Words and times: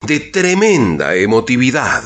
de 0.00 0.20
tremenda 0.20 1.14
emotividad. 1.14 2.02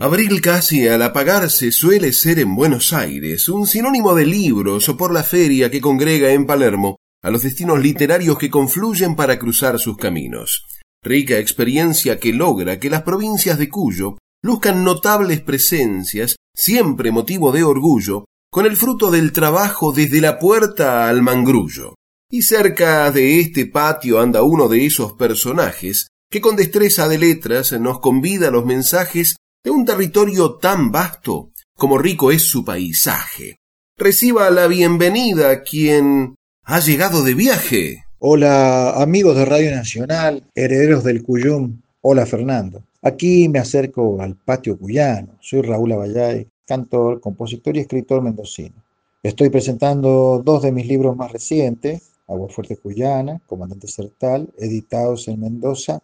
Abril 0.00 0.40
casi 0.40 0.86
al 0.88 1.02
apagarse 1.02 1.72
suele 1.72 2.12
ser 2.12 2.38
en 2.38 2.54
Buenos 2.54 2.92
Aires 2.92 3.48
un 3.48 3.66
sinónimo 3.66 4.14
de 4.14 4.26
libros 4.26 4.88
o 4.88 4.96
por 4.96 5.12
la 5.12 5.22
feria 5.22 5.70
que 5.70 5.80
congrega 5.80 6.30
en 6.30 6.46
Palermo 6.46 6.96
a 7.22 7.30
los 7.30 7.42
destinos 7.42 7.80
literarios 7.80 8.38
que 8.38 8.50
confluyen 8.50 9.16
para 9.16 9.38
cruzar 9.38 9.78
sus 9.78 9.96
caminos 9.96 10.64
rica 11.02 11.38
experiencia 11.38 12.18
que 12.18 12.32
logra 12.32 12.78
que 12.78 12.90
las 12.90 13.02
provincias 13.02 13.58
de 13.58 13.68
Cuyo 13.68 14.18
luzcan 14.42 14.84
notables 14.84 15.40
presencias, 15.40 16.36
siempre 16.54 17.10
motivo 17.10 17.52
de 17.52 17.64
orgullo, 17.64 18.24
con 18.50 18.66
el 18.66 18.76
fruto 18.76 19.10
del 19.10 19.32
trabajo 19.32 19.92
desde 19.92 20.20
la 20.20 20.38
puerta 20.38 21.08
al 21.08 21.22
mangrullo. 21.22 21.94
Y 22.30 22.42
cerca 22.42 23.10
de 23.10 23.40
este 23.40 23.64
patio 23.64 24.20
anda 24.20 24.42
uno 24.42 24.68
de 24.68 24.84
esos 24.84 25.14
personajes 25.14 26.08
que 26.30 26.42
con 26.42 26.56
destreza 26.56 27.08
de 27.08 27.16
letras 27.16 27.72
nos 27.80 28.00
convida 28.00 28.48
a 28.48 28.50
los 28.50 28.66
mensajes 28.66 29.36
de 29.64 29.70
un 29.70 29.86
territorio 29.86 30.56
tan 30.56 30.92
vasto 30.92 31.52
como 31.74 31.96
rico 31.96 32.30
es 32.30 32.42
su 32.42 32.66
paisaje. 32.66 33.56
Reciba 33.96 34.50
la 34.50 34.66
bienvenida 34.66 35.62
quien 35.62 36.34
ha 36.64 36.80
llegado 36.80 37.24
de 37.24 37.32
viaje. 37.32 38.04
Hola 38.18 38.90
amigos 39.00 39.34
de 39.34 39.46
Radio 39.46 39.70
Nacional, 39.70 40.44
herederos 40.54 41.04
del 41.04 41.22
Cuyum, 41.22 41.80
hola 42.02 42.26
Fernando. 42.26 42.84
Aquí 43.00 43.48
me 43.48 43.58
acerco 43.58 44.20
al 44.20 44.36
patio 44.36 44.76
cuyano. 44.76 45.38
Soy 45.40 45.62
Raúl 45.62 45.92
Abayay, 45.92 46.46
cantor, 46.66 47.22
compositor 47.22 47.74
y 47.74 47.80
escritor 47.80 48.20
mendocino. 48.20 48.84
Estoy 49.22 49.48
presentando 49.48 50.42
dos 50.44 50.62
de 50.62 50.72
mis 50.72 50.86
libros 50.86 51.16
más 51.16 51.32
recientes, 51.32 52.17
Agua 52.28 52.48
Fuerte 52.48 52.76
Cuyana, 52.76 53.40
Comandante 53.46 53.88
Sertal, 53.88 54.48
editados 54.58 55.28
en 55.28 55.40
Mendoza. 55.40 56.00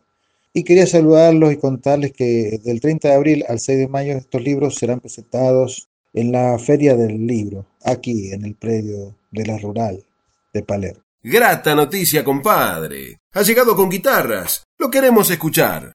Y 0.53 0.65
quería 0.65 0.87
saludarlos 0.87 1.53
y 1.53 1.57
contarles 1.57 2.13
que 2.13 2.61
del 2.65 2.81
30 2.81 3.09
de 3.09 3.15
abril 3.15 3.45
al 3.49 3.61
6 3.61 3.79
de 3.79 3.89
mayo 3.89 4.13
estos 4.15 4.43
libros 4.43 4.77
serán 4.77 5.01
presentados 5.01 5.89
en 6.13 6.33
la 6.33 6.59
Feria 6.59 6.97
del 6.97 7.27
Libro, 7.27 7.67
aquí 7.85 8.33
en 8.33 8.45
el 8.45 8.55
predio 8.55 9.17
de 9.31 9.47
la 9.47 9.59
Rural 9.59 10.05
de 10.53 10.63
Palermo. 10.63 11.03
Grata 11.23 11.75
noticia, 11.75 12.23
compadre. 12.23 13.19
Ha 13.33 13.43
llegado 13.43 13.75
con 13.75 13.89
guitarras. 13.89 14.65
Lo 14.79 14.91
queremos 14.91 15.31
escuchar. 15.31 15.93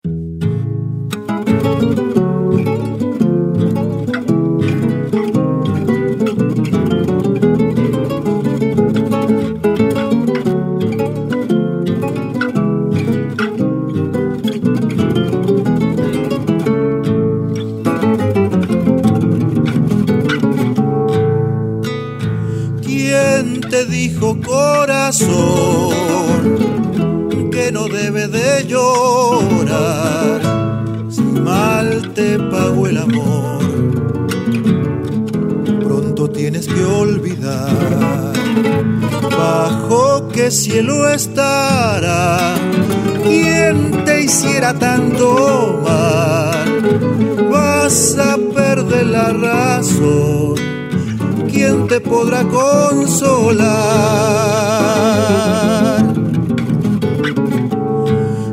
Podrá 52.30 52.44
consolar? 52.48 53.68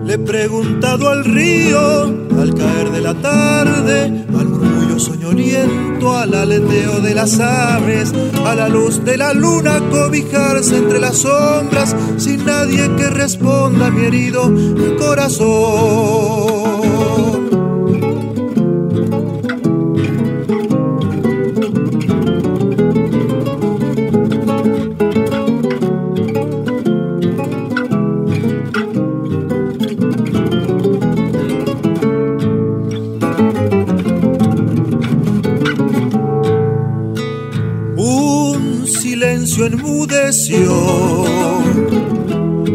Le 0.04 0.14
he 0.14 0.18
preguntado 0.18 1.10
al 1.10 1.24
río, 1.24 2.04
al 2.40 2.54
caer 2.54 2.90
de 2.90 3.00
la 3.00 3.14
tarde, 3.14 4.24
al 4.38 4.48
murmullo 4.48 4.98
soñoliento, 4.98 6.16
al 6.16 6.34
aleteo 6.34 7.00
de 7.00 7.14
las 7.14 7.38
aves, 7.38 8.12
a 8.46 8.54
la 8.54 8.68
luz 8.68 9.04
de 9.04 9.18
la 9.18 9.32
luna 9.34 9.80
cobijarse 9.90 10.78
entre 10.78 10.98
las 10.98 11.18
sombras, 11.18 11.94
sin 12.16 12.44
nadie 12.46 12.90
que 12.96 13.10
responda 13.10 13.88
a 13.88 13.90
mi 13.90 14.06
herido 14.06 14.52
corazón. 14.98 16.16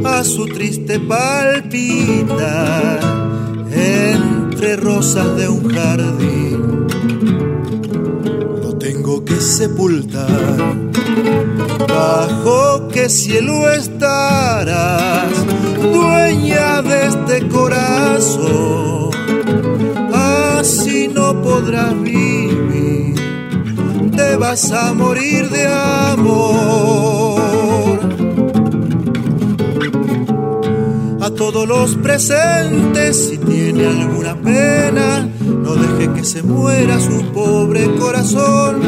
A 0.04 0.24
su 0.24 0.48
triste 0.48 1.00
palpita 1.00 3.00
entre 3.72 4.76
rosas 4.78 5.38
de 5.38 5.48
un 5.48 5.70
jardín. 5.70 6.88
Lo 8.64 8.76
tengo 8.78 9.24
que 9.24 9.36
sepultar. 9.36 10.90
Bajo 11.88 12.88
qué 12.88 13.08
cielo 13.10 13.70
estarás, 13.70 15.30
dueña 15.94 16.82
de 16.82 17.08
este 17.08 17.48
corazón. 17.48 19.12
Así 20.14 21.10
no 21.14 21.40
podrás 21.44 21.94
vivir, 22.02 23.16
te 24.16 24.36
vas 24.36 24.72
a 24.72 24.94
morir 24.94 25.48
de 25.50 25.68
amor. 25.68 27.51
Todos 31.30 31.68
los 31.68 31.96
presentes. 31.98 33.30
Si 33.30 33.38
tiene 33.38 33.86
alguna 33.86 34.36
pena, 34.36 35.30
no 35.40 35.76
deje 35.76 36.12
que 36.14 36.24
se 36.24 36.42
muera 36.42 37.00
su 37.00 37.22
pobre 37.32 37.94
corazón. 37.96 38.82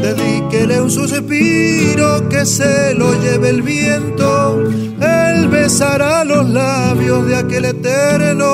Dedíquele 0.00 0.80
un 0.82 0.90
suspiro 0.90 2.28
que 2.28 2.44
se 2.44 2.94
lo 2.94 3.14
lleve 3.22 3.48
el 3.48 3.62
viento. 3.62 4.62
Él 5.00 5.48
besará 5.48 6.24
los 6.24 6.48
labios 6.48 7.26
de 7.26 7.36
aquel 7.36 7.64
eterno 7.64 8.44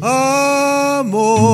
amor. 0.00 1.46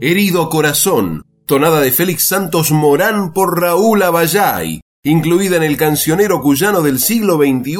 Herido 0.00 0.48
corazón 0.48 1.27
tonada 1.48 1.80
de 1.80 1.90
Félix 1.90 2.24
Santos 2.24 2.70
Morán 2.72 3.32
por 3.32 3.58
Raúl 3.58 4.02
Abayay, 4.02 4.82
incluida 5.02 5.56
en 5.56 5.62
el 5.62 5.78
cancionero 5.78 6.42
cuyano 6.42 6.82
del 6.82 6.98
siglo 6.98 7.38
XXI, 7.38 7.74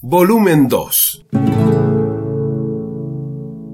volumen 0.00 0.66
2. 0.66 1.26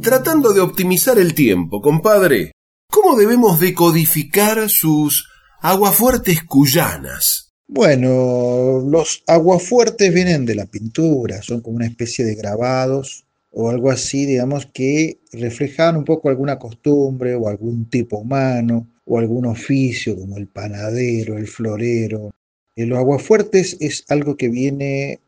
Tratando 0.02 0.52
de 0.52 0.60
optimizar 0.60 1.20
el 1.20 1.34
tiempo, 1.34 1.80
compadre, 1.80 2.50
¿cómo 2.90 3.16
debemos 3.16 3.60
decodificar 3.60 4.68
sus 4.68 5.28
aguafuertes 5.60 6.42
cuyanas? 6.42 7.52
Bueno, 7.68 8.80
los 8.90 9.22
aguafuertes 9.28 10.12
vienen 10.12 10.46
de 10.46 10.56
la 10.56 10.66
pintura, 10.66 11.42
son 11.42 11.60
como 11.60 11.76
una 11.76 11.86
especie 11.86 12.24
de 12.24 12.34
grabados 12.34 13.24
o 13.52 13.70
algo 13.70 13.92
así, 13.92 14.26
digamos, 14.26 14.66
que 14.66 15.20
reflejaban 15.32 15.96
un 15.96 16.04
poco 16.04 16.28
alguna 16.28 16.58
costumbre 16.58 17.36
o 17.36 17.46
algún 17.46 17.88
tipo 17.88 18.18
humano 18.18 18.88
o 19.08 19.18
algún 19.18 19.46
oficio 19.46 20.16
como 20.16 20.36
el 20.36 20.46
panadero, 20.46 21.38
el 21.38 21.46
florero. 21.46 22.30
En 22.76 22.90
los 22.90 22.98
aguafuertes 22.98 23.76
es 23.80 24.04
algo 24.08 24.36
que 24.36 24.48
viene, 24.48 25.20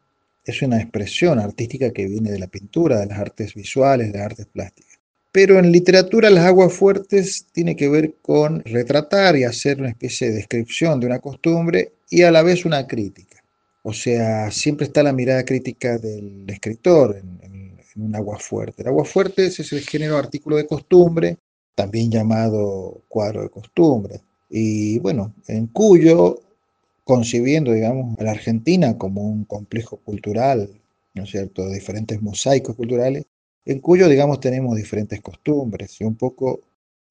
es 0.44 0.62
una 0.62 0.80
expresión 0.80 1.38
artística 1.38 1.90
que 1.90 2.06
viene 2.06 2.30
de 2.30 2.38
la 2.38 2.46
pintura, 2.46 3.00
de 3.00 3.06
las 3.06 3.18
artes 3.18 3.54
visuales, 3.54 4.12
de 4.12 4.18
las 4.18 4.26
artes 4.26 4.46
plásticas. 4.46 4.98
Pero 5.32 5.58
en 5.58 5.72
literatura 5.72 6.28
las 6.28 6.44
aguafuertes 6.44 7.46
tiene 7.52 7.76
que 7.76 7.88
ver 7.88 8.14
con 8.20 8.62
retratar 8.64 9.36
y 9.36 9.44
hacer 9.44 9.80
una 9.80 9.90
especie 9.90 10.28
de 10.28 10.34
descripción 10.34 11.00
de 11.00 11.06
una 11.06 11.20
costumbre 11.20 11.92
y 12.10 12.22
a 12.22 12.30
la 12.30 12.42
vez 12.42 12.64
una 12.64 12.86
crítica. 12.86 13.42
O 13.82 13.92
sea, 13.92 14.50
siempre 14.50 14.86
está 14.86 15.02
la 15.02 15.12
mirada 15.12 15.44
crítica 15.44 15.98
del 15.98 16.44
escritor 16.48 17.16
en, 17.16 17.40
un 17.96 18.14
aguafuerte. 18.14 18.82
El 18.82 18.88
aguafuerte 18.88 19.46
es 19.46 19.72
el 19.72 19.80
género 19.80 20.16
artículo 20.16 20.56
de 20.56 20.66
costumbre, 20.66 21.36
también 21.80 22.10
llamado 22.10 23.00
cuadro 23.08 23.40
de 23.40 23.48
costumbre. 23.48 24.20
Y 24.50 24.98
bueno, 24.98 25.32
en 25.48 25.66
Cuyo, 25.68 26.38
concibiendo, 27.04 27.72
digamos, 27.72 28.18
a 28.18 28.24
la 28.24 28.32
Argentina 28.32 28.98
como 28.98 29.22
un 29.22 29.46
complejo 29.46 29.96
cultural, 29.96 30.68
¿no 31.14 31.22
es 31.22 31.30
cierto?, 31.30 31.66
de 31.66 31.76
diferentes 31.76 32.20
mosaicos 32.20 32.76
culturales, 32.76 33.24
en 33.64 33.80
Cuyo, 33.80 34.10
digamos, 34.10 34.40
tenemos 34.40 34.76
diferentes 34.76 35.22
costumbres 35.22 35.98
y 36.02 36.04
un 36.04 36.16
poco 36.16 36.60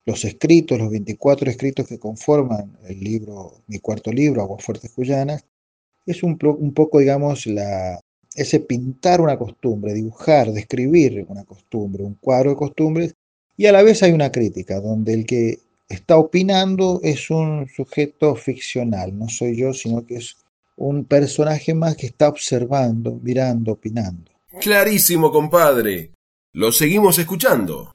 los 0.05 0.23
escritos, 0.23 0.77
los 0.77 0.91
24 0.91 1.49
escritos 1.49 1.87
que 1.87 1.97
conforman 1.97 2.77
el 2.87 2.99
libro, 2.99 3.63
mi 3.65 3.79
cuarto 3.79 4.11
libro, 4.11 4.43
Aguafuertes 4.43 4.91
Cuyanas, 4.91 5.43
es 6.05 6.21
un, 6.21 6.37
un 6.43 6.73
poco, 6.75 6.99
digamos, 6.99 7.47
la, 7.47 7.99
ese 8.35 8.59
pintar 8.59 9.19
una 9.19 9.35
costumbre, 9.35 9.95
dibujar, 9.95 10.51
describir 10.51 11.25
una 11.27 11.43
costumbre, 11.43 12.03
un 12.03 12.13
cuadro 12.15 12.51
de 12.51 12.55
costumbres, 12.55 13.15
y 13.59 13.65
a 13.65 13.73
la 13.73 13.83
vez 13.83 14.01
hay 14.03 14.13
una 14.13 14.31
crítica, 14.31 14.79
donde 14.79 15.13
el 15.13 15.25
que 15.25 15.59
está 15.89 16.17
opinando 16.17 17.01
es 17.03 17.29
un 17.29 17.67
sujeto 17.67 18.33
ficcional, 18.35 19.19
no 19.19 19.27
soy 19.27 19.57
yo, 19.57 19.73
sino 19.73 20.05
que 20.05 20.15
es 20.15 20.37
un 20.77 21.03
personaje 21.03 21.73
más 21.73 21.97
que 21.97 22.05
está 22.05 22.29
observando, 22.29 23.19
mirando, 23.21 23.73
opinando. 23.73 24.31
Clarísimo, 24.61 25.29
compadre. 25.29 26.11
Lo 26.53 26.71
seguimos 26.71 27.19
escuchando. 27.19 27.91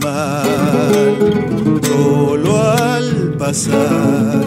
Mal, 0.00 1.80
solo 1.82 2.56
al 2.60 3.34
pasar. 3.38 4.44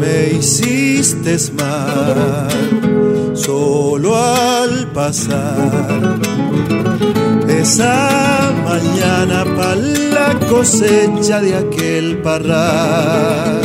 Me 0.00 0.38
hiciste 0.38 1.36
mal, 1.56 3.34
solo 3.34 4.16
al 4.16 4.88
pasar. 4.92 6.18
Esa 7.48 8.52
mañana 8.64 9.44
para 9.56 9.76
la 9.76 10.38
cosecha 10.48 11.40
de 11.40 11.54
aquel 11.54 12.18
parral. 12.18 13.60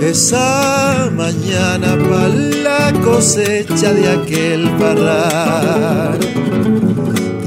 Esa 0.00 1.10
mañana 1.14 1.98
para 2.08 2.28
la 2.28 2.92
cosecha 3.04 3.92
de 3.92 4.08
aquel 4.08 4.70
parral 4.78 6.18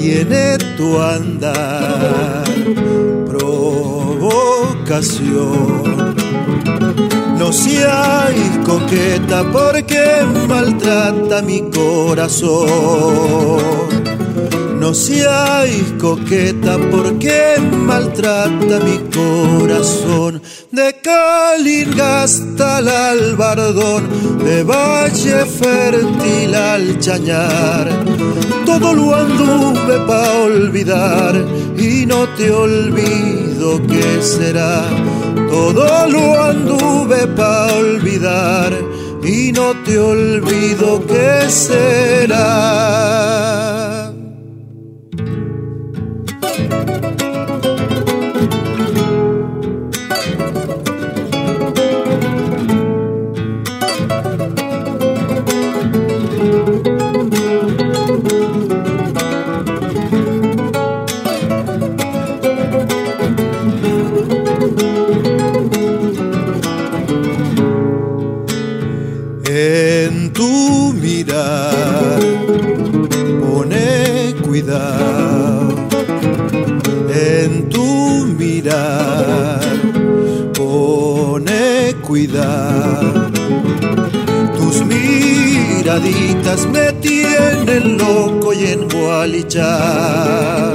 tiene 0.01 0.57
tu 0.81 0.97
andar 0.99 2.43
provocación. 3.27 4.15
No 7.37 7.53
seáis 7.53 8.49
coqueta 8.65 9.43
porque 9.51 10.03
maltrata 10.47 11.43
mi 11.43 11.61
corazón. 11.69 12.61
No 14.81 14.95
seáis 14.95 15.93
coqueta 15.99 16.79
porque 16.89 17.57
maltrata 17.59 18.79
mi 18.83 18.97
corazón. 19.15 20.41
De 20.71 20.95
Calinga 21.03 22.23
hasta 22.23 22.79
el 22.79 22.87
Albardón, 22.87 24.03
de 24.43 24.63
Valle 24.63 25.45
Fértil 25.45 26.55
al 26.55 26.97
Chañar. 26.97 27.91
Todo 28.65 28.95
lo 28.95 29.13
anduve 29.13 29.99
pa' 30.07 30.31
olvidar 30.49 31.35
y 31.77 32.07
no 32.07 32.27
te 32.29 32.49
olvido 32.49 33.79
que 33.85 34.19
será. 34.19 34.81
Todo 35.47 36.07
lo 36.07 36.41
anduve 36.41 37.27
pa' 37.27 37.71
olvidar 37.73 38.73
y 39.23 39.51
no 39.51 39.75
te 39.85 39.99
olvido 39.99 41.05
que 41.05 41.47
será. 41.51 42.41
Tus 84.57 84.85
miraditas 84.85 86.67
me 86.67 86.91
tienen 86.99 87.97
loco 87.97 88.51
y 88.51 88.65
en 88.65 88.89
Gualichá. 88.89 90.73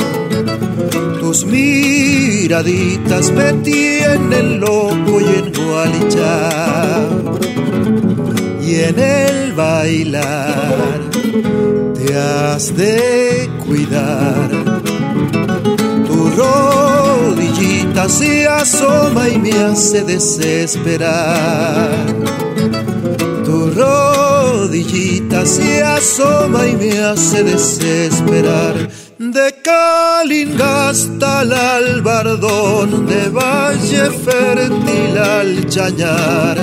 Tus 1.21 1.45
miraditas 1.45 3.31
me 3.33 3.52
tienen 3.52 4.61
loco 4.61 5.21
y 5.21 5.26
en 5.40 5.52
Gualichá. 5.52 7.11
Y 8.62 8.75
en 8.76 8.99
el 8.99 9.52
bailar 9.52 11.00
te 11.97 12.16
has 12.16 12.75
de 12.75 13.50
cuidar. 13.66 14.75
Se 18.05 18.47
asoma 18.47 19.29
y 19.29 19.38
me 19.38 19.53
hace 19.53 20.05
desesperar. 20.05 21.91
Tu 23.45 23.71
rodillita 23.71 25.47
se 25.47 25.83
asoma 25.83 26.67
y 26.67 26.76
me 26.76 26.99
hace 27.00 27.43
desesperar. 27.43 28.88
De 29.19 29.55
Calinga 29.65 30.91
hasta 30.91 31.43
el 31.43 31.53
Albardón, 31.53 33.07
de 33.07 33.31
Valle 33.31 34.11
Fértil 34.11 35.17
al 35.17 35.67
Chañar, 35.67 36.59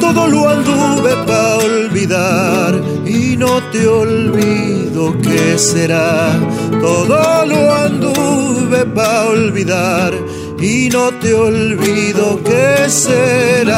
todo 0.00 0.26
lo 0.26 0.48
anduve 0.48 1.14
pa' 1.26 1.56
olvidar 1.56 2.80
y 3.04 3.36
no 3.36 3.62
te 3.70 3.86
olvido 3.86 5.14
que 5.20 5.58
será. 5.58 6.32
Todo 6.80 7.44
lo 7.44 7.74
anduve 7.74 8.86
pa' 8.86 9.26
olvidar 9.26 10.14
y 10.60 10.88
no 10.90 11.10
te 11.18 11.34
olvido 11.34 12.42
que 12.42 12.88
será. 12.88 13.74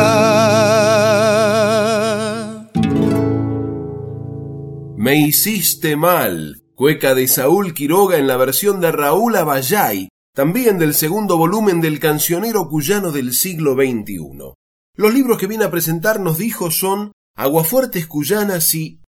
Me 4.96 5.16
hiciste 5.16 5.96
mal 5.96 6.62
cueca 6.76 7.14
de 7.14 7.26
Saúl 7.26 7.72
Quiroga 7.72 8.18
en 8.18 8.26
la 8.26 8.36
versión 8.36 8.80
de 8.80 8.92
Raúl 8.92 9.34
Abayay, 9.34 10.10
también 10.34 10.78
del 10.78 10.92
segundo 10.92 11.38
volumen 11.38 11.80
del 11.80 11.98
cancionero 11.98 12.68
cuyano 12.68 13.12
del 13.12 13.32
siglo 13.32 13.74
XXI. 13.74 14.52
Los 14.94 15.14
libros 15.14 15.38
que 15.38 15.46
viene 15.46 15.64
a 15.64 15.70
presentar, 15.70 16.20
nos 16.20 16.36
dijo, 16.36 16.70
son 16.70 17.12
Aguafuertes 17.34 18.06
Cuyanas 18.06 18.74
y 18.74 19.00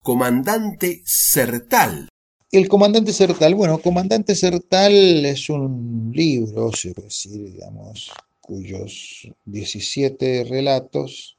Comandante 0.00 1.02
Sertal. 1.04 2.08
El 2.50 2.66
Comandante 2.66 3.12
Sertal, 3.12 3.54
bueno, 3.54 3.78
Comandante 3.78 4.34
Sertal 4.34 5.22
es 5.26 5.50
un 5.50 6.10
libro, 6.14 6.72
se 6.72 6.94
puede 6.94 7.08
decir, 7.08 7.44
digamos, 7.44 8.10
cuyos 8.40 9.30
17 9.44 10.44
relatos 10.44 11.36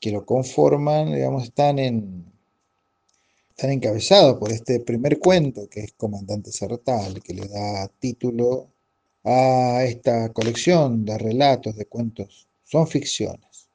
que 0.00 0.10
lo 0.10 0.26
conforman, 0.26 1.14
digamos, 1.14 1.44
están, 1.44 1.78
en, 1.78 2.24
están 3.50 3.70
encabezados 3.70 4.36
por 4.40 4.50
este 4.50 4.80
primer 4.80 5.20
cuento, 5.20 5.68
que 5.68 5.82
es 5.82 5.92
Comandante 5.92 6.50
Sertal, 6.50 7.22
que 7.22 7.34
le 7.34 7.46
da 7.46 7.86
título 7.86 8.68
a 9.22 9.84
esta 9.84 10.32
colección 10.32 11.04
de 11.04 11.18
relatos, 11.18 11.76
de 11.76 11.86
cuentos. 11.86 12.48
Son 12.64 12.88
ficciones, 12.88 13.68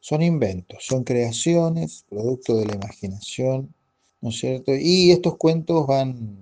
son 0.00 0.22
inventos, 0.22 0.86
son 0.86 1.04
creaciones, 1.04 2.06
producto 2.08 2.56
de 2.56 2.64
la 2.64 2.76
imaginación, 2.76 3.74
¿no 4.22 4.30
cierto? 4.30 4.72
Y 4.74 5.10
estos 5.10 5.36
cuentos 5.36 5.86
van 5.86 6.38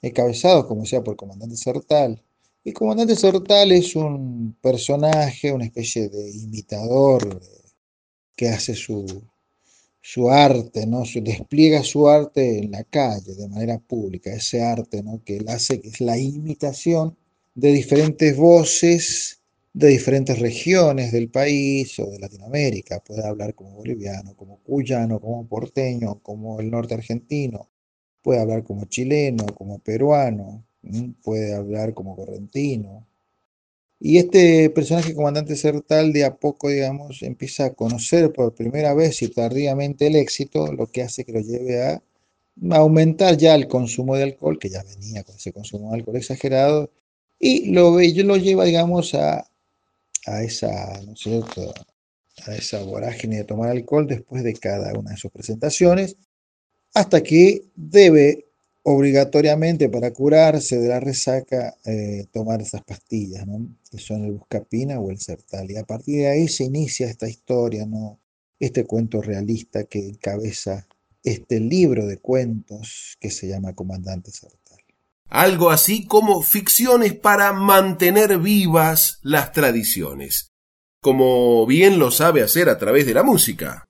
encabezados, 0.00 0.64
como 0.66 0.82
decía, 0.82 1.02
por 1.04 1.16
Comandante 1.16 1.56
Sertal. 1.56 2.22
El 2.64 2.72
Comandante 2.72 3.16
Sertal 3.16 3.72
es 3.72 3.96
un 3.96 4.56
personaje, 4.62 5.52
una 5.52 5.64
especie 5.64 6.08
de 6.08 6.30
imitador 6.30 7.40
que 8.36 8.48
hace 8.48 8.74
su, 8.74 9.04
su 10.00 10.30
arte, 10.30 10.86
¿no? 10.86 11.02
despliega 11.22 11.82
su 11.82 12.08
arte 12.08 12.58
en 12.58 12.70
la 12.70 12.84
calle, 12.84 13.34
de 13.34 13.48
manera 13.48 13.78
pública, 13.78 14.32
ese 14.32 14.62
arte 14.62 15.02
¿no? 15.02 15.22
que 15.24 15.44
hace, 15.48 15.80
que 15.80 15.88
es 15.88 16.00
la 16.00 16.18
imitación 16.18 17.16
de 17.54 17.72
diferentes 17.72 18.36
voces 18.36 19.39
de 19.72 19.88
diferentes 19.88 20.38
regiones 20.38 21.12
del 21.12 21.30
país 21.30 21.98
o 22.00 22.10
de 22.10 22.18
Latinoamérica. 22.18 23.00
Puede 23.00 23.26
hablar 23.26 23.54
como 23.54 23.72
boliviano, 23.72 24.34
como 24.36 24.58
cuyano, 24.58 25.20
como 25.20 25.46
porteño, 25.46 26.20
como 26.22 26.60
el 26.60 26.70
norte 26.70 26.94
argentino. 26.94 27.70
Puede 28.22 28.40
hablar 28.40 28.64
como 28.64 28.84
chileno, 28.86 29.46
como 29.54 29.78
peruano, 29.78 30.64
puede 31.22 31.54
hablar 31.54 31.94
como 31.94 32.16
correntino. 32.16 33.06
Y 34.00 34.18
este 34.18 34.70
personaje 34.70 35.14
comandante 35.14 35.56
Sertal 35.56 36.12
de 36.12 36.24
a 36.24 36.36
poco, 36.36 36.70
digamos, 36.70 37.22
empieza 37.22 37.66
a 37.66 37.74
conocer 37.74 38.32
por 38.32 38.54
primera 38.54 38.94
vez 38.94 39.22
y 39.22 39.28
tardíamente 39.28 40.06
el 40.06 40.16
éxito, 40.16 40.72
lo 40.72 40.86
que 40.86 41.02
hace 41.02 41.24
que 41.24 41.32
lo 41.32 41.40
lleve 41.40 41.82
a 41.82 42.02
aumentar 42.72 43.36
ya 43.36 43.54
el 43.54 43.68
consumo 43.68 44.16
de 44.16 44.24
alcohol, 44.24 44.58
que 44.58 44.70
ya 44.70 44.82
venía 44.82 45.22
con 45.24 45.36
ese 45.36 45.52
consumo 45.52 45.90
de 45.90 45.98
alcohol 45.98 46.16
exagerado, 46.16 46.90
y 47.38 47.72
lo, 47.72 47.98
lo 48.00 48.36
lleva, 48.36 48.64
digamos, 48.64 49.14
a, 49.14 49.49
a 50.26 50.42
esa, 50.42 51.00
¿no 51.04 51.12
es 51.12 51.20
cierto? 51.20 51.72
a 52.46 52.54
esa 52.54 52.82
vorágine 52.82 53.38
de 53.38 53.44
tomar 53.44 53.70
alcohol 53.70 54.06
después 54.06 54.42
de 54.42 54.54
cada 54.54 54.92
una 54.98 55.12
de 55.12 55.16
sus 55.16 55.30
presentaciones, 55.30 56.16
hasta 56.94 57.22
que 57.22 57.62
debe 57.74 58.46
obligatoriamente 58.82 59.88
para 59.88 60.12
curarse 60.12 60.78
de 60.78 60.88
la 60.88 61.00
resaca 61.00 61.76
eh, 61.84 62.26
tomar 62.32 62.62
esas 62.62 62.82
pastillas, 62.82 63.46
¿no? 63.46 63.68
que 63.90 63.98
son 63.98 64.24
el 64.24 64.32
buscapina 64.32 64.98
o 64.98 65.10
el 65.10 65.18
sertal. 65.18 65.70
Y 65.70 65.76
a 65.76 65.84
partir 65.84 66.20
de 66.20 66.28
ahí 66.28 66.48
se 66.48 66.64
inicia 66.64 67.08
esta 67.08 67.28
historia, 67.28 67.86
¿no? 67.86 68.20
este 68.58 68.84
cuento 68.84 69.20
realista 69.20 69.84
que 69.84 69.98
encabeza 70.08 70.86
este 71.22 71.60
libro 71.60 72.06
de 72.06 72.18
cuentos 72.18 73.16
que 73.20 73.30
se 73.30 73.48
llama 73.48 73.74
Comandante 73.74 74.30
Sertal. 74.30 74.59
Algo 75.30 75.70
así 75.70 76.06
como 76.06 76.42
ficciones 76.42 77.14
para 77.14 77.52
mantener 77.52 78.38
vivas 78.38 79.18
las 79.22 79.52
tradiciones, 79.52 80.50
como 81.00 81.66
bien 81.66 81.98
lo 81.98 82.10
sabe 82.10 82.42
hacer 82.42 82.68
a 82.68 82.78
través 82.78 83.06
de 83.06 83.14
la 83.14 83.22
música. 83.22 83.84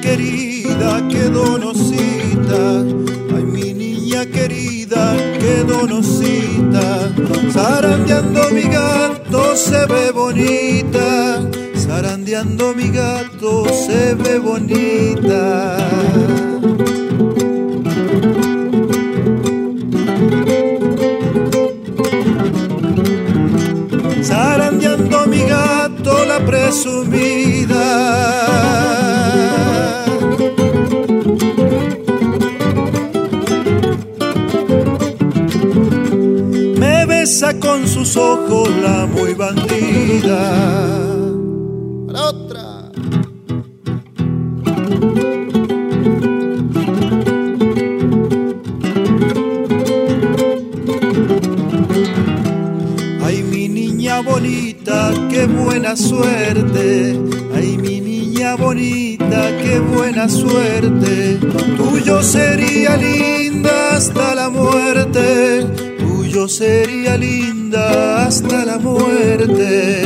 querida, 0.00 1.06
qué 1.08 1.22
donosita. 1.28 3.15
Donosita. 5.66 7.12
Zarandeando 7.50 8.50
mi 8.52 8.62
gato 8.62 9.56
se 9.56 9.86
ve 9.86 10.12
bonita. 10.12 11.40
Zarandeando 11.74 12.74
mi 12.74 12.88
gato 12.90 13.66
se 13.68 14.14
ve 14.14 14.38
bonita. 14.38 15.76
Zarandeando 24.22 25.26
mi 25.26 25.42
gato 25.44 26.24
la 26.24 26.38
presumida. 26.40 27.86
Con 37.60 37.88
sus 37.88 38.16
ojos 38.16 38.68
la 38.80 39.04
muy 39.06 39.34
bandida. 39.34 40.38
otra. 42.14 42.92
Ay, 53.24 53.42
mi 53.42 53.68
niña 53.68 54.20
bonita, 54.20 55.12
qué 55.28 55.46
buena 55.46 55.96
suerte. 55.96 57.18
Ay, 57.56 57.76
mi 57.76 58.00
niña 58.00 58.54
bonita, 58.54 59.50
qué 59.64 59.80
buena 59.80 60.28
suerte. 60.28 61.40
Tuyo 61.76 62.22
sería 62.22 62.96
linda 62.96 63.96
hasta 63.96 64.32
la 64.36 64.48
muerte 64.48 65.85
yo 66.36 66.46
sería 66.46 67.16
linda 67.16 68.26
hasta 68.26 68.66
la 68.66 68.76
muerte. 68.78 70.02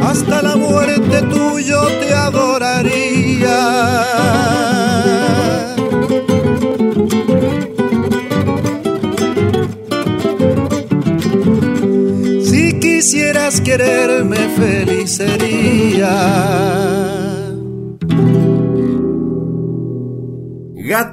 Hasta 0.00 0.42
la 0.42 0.54
muerte 0.54 1.22
tuyo 1.22 1.80
te 2.00 2.14
adoraría. 2.14 3.58
Si 12.48 12.78
quisieras 12.78 13.60
quererme 13.60 14.36
feliz 14.56 15.16
sería. 15.16 17.01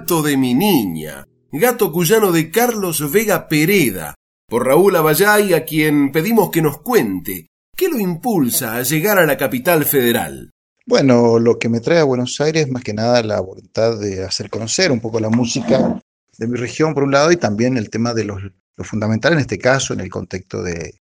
De 0.10 0.38
mi 0.38 0.56
niña, 0.56 1.28
gato 1.52 1.92
cuyano 1.92 2.32
de 2.32 2.50
Carlos 2.50 3.12
Vega 3.12 3.48
Pereda, 3.48 4.16
por 4.48 4.66
Raúl 4.66 4.96
Abayay, 4.96 5.54
a 5.54 5.64
quien 5.64 6.12
pedimos 6.12 6.50
que 6.50 6.64
nos 6.64 6.80
cuente 6.80 7.46
qué 7.78 7.90
lo 7.90 8.00
impulsa 8.00 8.76
a 8.76 8.82
llegar 8.82 9.20
a 9.20 9.28
la 9.28 9.38
capital 9.38 9.86
federal. 9.86 10.50
Bueno, 10.88 11.38
lo 11.38 11.60
que 11.60 11.70
me 11.70 11.80
trae 11.80 12.00
a 12.00 12.06
Buenos 12.06 12.42
Aires 12.42 12.66
es 12.66 12.72
más 12.72 12.84
que 12.84 12.96
nada 12.96 13.22
la 13.22 13.40
voluntad 13.40 14.00
de 14.00 14.24
hacer 14.24 14.50
conocer 14.50 14.92
un 14.92 15.00
poco 15.00 15.20
la 15.20 15.30
música 15.30 16.02
de 16.40 16.48
mi 16.48 16.58
región, 16.58 16.96
por 16.96 17.04
un 17.04 17.12
lado, 17.12 17.32
y 17.32 17.38
también 17.38 17.78
el 17.78 17.92
tema 17.92 18.16
de 18.16 18.24
lo 18.24 18.40
fundamental 18.80 19.34
en 19.34 19.40
este 19.40 19.60
caso, 19.60 19.94
en 19.94 20.00
el 20.00 20.10
contexto 20.10 20.64
de, 20.64 21.00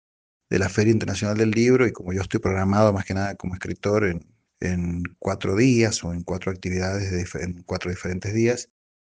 la 0.50 0.68
Feria 0.68 0.94
Internacional 0.94 1.38
del 1.38 1.52
Libro, 1.52 1.86
y 1.86 1.92
como 1.92 2.12
yo 2.12 2.22
estoy 2.22 2.40
programado 2.40 2.92
más 2.92 3.06
que 3.06 3.14
nada 3.14 3.36
como 3.36 3.54
escritor 3.54 4.06
en, 4.06 4.26
en 4.62 5.04
cuatro 5.20 5.56
días 5.56 6.04
o 6.04 6.12
en 6.12 6.24
cuatro 6.24 6.52
actividades 6.52 7.12
de, 7.12 7.44
en 7.44 7.62
cuatro 7.62 7.92
diferentes 7.92 8.34
días. 8.34 8.70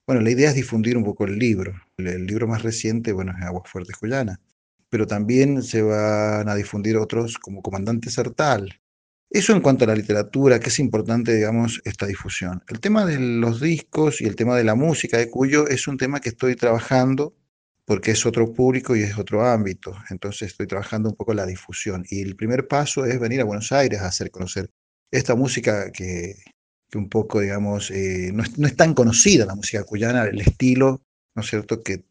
Bueno, 0.09 0.23
la 0.23 0.31
idea 0.31 0.49
es 0.49 0.55
difundir 0.55 0.97
un 0.97 1.05
poco 1.05 1.27
el 1.27 1.39
libro. 1.39 1.75
El, 1.99 2.27
libro 2.27 2.49
más 2.49 2.63
reciente, 2.63 3.13
bueno, 3.13 3.35
es 3.37 3.45
Aguas 3.45 3.71
Fuertes 3.71 3.95
Cuyana, 3.99 4.41
pero 4.89 5.07
también 5.07 5.63
se 5.63 5.83
van 5.83 6.49
a 6.49 6.55
difundir 6.55 6.97
otros 6.97 7.37
como 7.37 7.61
Comandante 7.61 8.09
Sertal. 8.09 8.81
Eso 9.29 9.53
en 9.53 9.61
cuanto 9.61 9.85
a 9.85 9.89
la 9.89 9.95
literatura, 9.95 10.61
que 10.61 10.71
es 10.71 10.79
importante, 10.79 11.35
digamos, 11.35 11.83
esta 11.85 12.07
difusión. 12.07 12.63
El 12.69 12.81
tema 12.81 13.05
de 13.05 13.19
los 13.19 13.61
discos 13.61 14.23
y 14.23 14.25
el 14.25 14.35
tema 14.35 14.57
de 14.57 14.65
la 14.65 14.75
música 14.75 15.19
de 15.19 15.29
Cuyo 15.29 15.69
es 15.69 15.87
un 15.87 15.99
tema 15.99 16.21
que 16.21 16.31
estoy 16.31 16.57
trabajando 16.57 17.37
porque 17.85 18.13
es 18.13 18.25
otro 18.25 18.55
público 18.55 18.97
y 18.97 19.03
es 19.03 19.19
otro 19.19 19.45
ámbito. 19.45 19.95
Entonces 20.09 20.53
estoy 20.53 20.67
trabajando 20.67 21.11
un 21.11 21.17
poco 21.17 21.35
la 21.35 21.45
difusión. 21.45 22.07
Y 22.09 22.23
el 22.23 22.35
primer 22.35 22.67
paso 22.67 23.05
es 23.05 23.21
venir 23.21 23.43
a 23.43 23.45
Buenos 23.45 23.73
Aires 23.73 24.01
a 24.01 24.07
hacer 24.07 24.31
conocer 24.31 24.71
esta 25.11 25.35
música 25.35 25.93
que, 25.93 26.37
un 26.95 27.09
poco, 27.09 27.41
digamos, 27.41 27.91
eh, 27.91 28.31
no, 28.33 28.43
es, 28.43 28.77
tan 28.77 28.95
conocida 28.95 29.47
la 29.47 29.55
música 29.55 29.85
cuyana, 29.85 30.25
el 30.25 30.41
estilo, 30.41 31.03
¿no 31.35 31.43
es 31.43 31.49
cierto?, 31.49 31.83
que, 31.83 32.05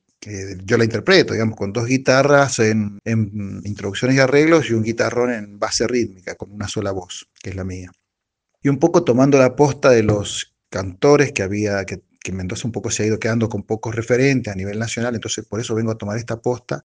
yo 0.65 0.77
la 0.77 0.83
interpreto, 0.83 1.33
digamos, 1.33 1.55
con 1.55 1.71
dos 1.71 1.85
guitarras 1.85 2.59
en, 2.59 2.99
introducciones 3.05 4.17
y 4.17 4.19
arreglos 4.19 4.69
y 4.69 4.73
un 4.73 4.83
guitarrón 4.83 5.31
en 5.31 5.57
base 5.57 5.87
rítmica, 5.87 6.35
con 6.35 6.51
una 6.51 6.67
sola 6.67 6.91
voz, 6.91 7.29
que 7.41 7.51
es 7.51 7.55
la 7.55 7.63
mía. 7.63 7.91
Y 8.61 8.67
un 8.67 8.77
poco 8.77 9.05
tomando 9.05 9.37
la 9.37 9.55
posta 9.55 9.91
de 9.91 10.03
los 10.03 10.53
cantores 10.69 11.31
que 11.31 11.43
había, 11.43 11.85
que, 11.85 12.01
que 12.19 12.31
Mendoza 12.33 12.67
un 12.67 12.73
poco 12.73 12.91
se 12.91 13.03
ha 13.03 13.05
ido 13.05 13.19
quedando 13.19 13.47
con 13.47 13.63
pocos 13.63 13.95
referentes 13.95 14.51
a 14.51 14.57
nivel 14.57 14.79
nacional, 14.79 15.15
entonces 15.15 15.45
por 15.45 15.61
eso 15.61 15.75
vengo 15.75 15.91
a 15.91 15.97
tomar 15.97 16.17
esta 16.17 16.41
posta 16.41 16.83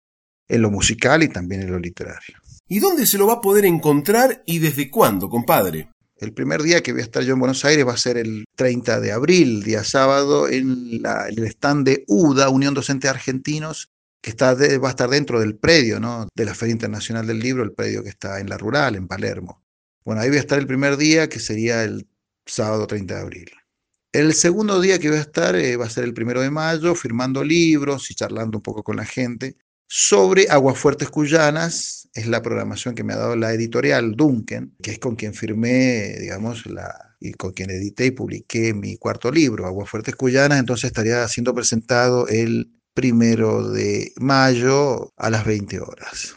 en 0.47 0.61
lo 0.61 0.71
musical 0.71 1.21
y 1.21 1.27
también 1.27 1.61
en 1.61 1.71
lo 1.71 1.79
literario. 1.79 2.37
¿Y 2.67 2.79
dónde 2.79 3.05
se 3.05 3.17
lo 3.17 3.27
va 3.27 3.33
a 3.33 3.41
poder 3.41 3.65
encontrar 3.65 4.41
y 4.45 4.59
desde 4.59 4.89
cuándo, 4.89 5.29
compadre? 5.29 5.89
El 6.19 6.33
primer 6.33 6.63
día 6.63 6.81
que 6.81 6.93
voy 6.93 7.01
a 7.01 7.03
estar 7.03 7.23
yo 7.23 7.33
en 7.33 7.39
Buenos 7.39 7.63
Aires 7.63 7.85
va 7.85 7.93
a 7.93 7.97
ser 7.97 8.17
el 8.17 8.45
30 8.55 8.99
de 8.99 9.11
abril, 9.11 9.61
día 9.61 9.83
sábado, 9.83 10.49
en, 10.49 11.01
el 11.29 11.43
stand 11.45 11.85
de 11.85 12.03
UDA, 12.07 12.49
Unión 12.49 12.73
Docente 12.73 13.07
Argentinos, 13.07 13.91
que 14.21 14.31
está 14.31 14.55
va 14.55 14.87
a 14.87 14.89
estar 14.89 15.09
dentro 15.09 15.39
del 15.39 15.55
predio 15.57 15.99
¿no? 15.99 16.27
de 16.35 16.45
la 16.45 16.55
Feria 16.55 16.73
Internacional 16.73 17.27
del 17.27 17.39
Libro, 17.39 17.63
el 17.63 17.73
predio 17.73 18.01
que 18.01 18.09
está 18.09 18.39
en 18.39 18.49
la 18.49 18.57
rural, 18.57 18.95
en 18.95 19.07
Palermo. 19.07 19.63
Bueno, 20.03 20.21
ahí 20.21 20.29
voy 20.29 20.37
a 20.37 20.41
estar 20.41 20.57
el 20.57 20.65
primer 20.65 20.97
día, 20.97 21.29
que 21.29 21.39
sería 21.39 21.83
el 21.83 22.07
sábado 22.45 22.87
30 22.87 23.13
de 23.13 23.21
abril. 23.21 23.51
El 24.11 24.33
segundo 24.33 24.81
día 24.81 24.97
que 24.97 25.09
voy 25.09 25.19
a 25.19 25.21
estar 25.21 25.55
eh, 25.55 25.77
va 25.77 25.85
a 25.85 25.89
ser 25.89 26.05
el 26.05 26.13
primero 26.15 26.41
de 26.41 26.49
mayo, 26.49 26.95
firmando 26.95 27.43
libros 27.43 28.09
y 28.09 28.15
charlando 28.15 28.57
un 28.57 28.63
poco 28.63 28.83
con 28.83 28.95
la 28.95 29.05
gente 29.05 29.57
sobre 29.87 30.47
Aguafuertes 30.49 31.09
Cuyanas. 31.09 32.09
Es 32.13 32.27
la 32.27 32.41
programación 32.41 32.95
que 32.95 33.03
me 33.03 33.13
ha 33.13 33.17
dado 33.17 33.35
la 33.35 33.53
editorial 33.53 34.15
Duncan, 34.15 34.75
que 34.81 34.91
es 34.91 34.99
con 34.99 35.15
quien 35.15 35.33
firmé, 35.33 36.17
digamos, 36.19 36.65
la, 36.65 37.15
y 37.19 37.33
con 37.33 37.53
quien 37.53 37.69
edité 37.69 38.07
y 38.07 38.11
publiqué 38.11 38.73
mi 38.73 38.97
cuarto 38.97 39.31
libro, 39.31 39.65
Aguafuertes 39.65 40.15
Cuyanas. 40.15 40.59
Entonces 40.59 40.85
estaría 40.85 41.27
siendo 41.27 41.53
presentado 41.53 42.27
el 42.27 42.71
primero 42.93 43.69
de 43.69 44.13
mayo 44.17 45.13
a 45.17 45.29
las 45.29 45.45
20 45.45 45.79
horas. 45.79 46.35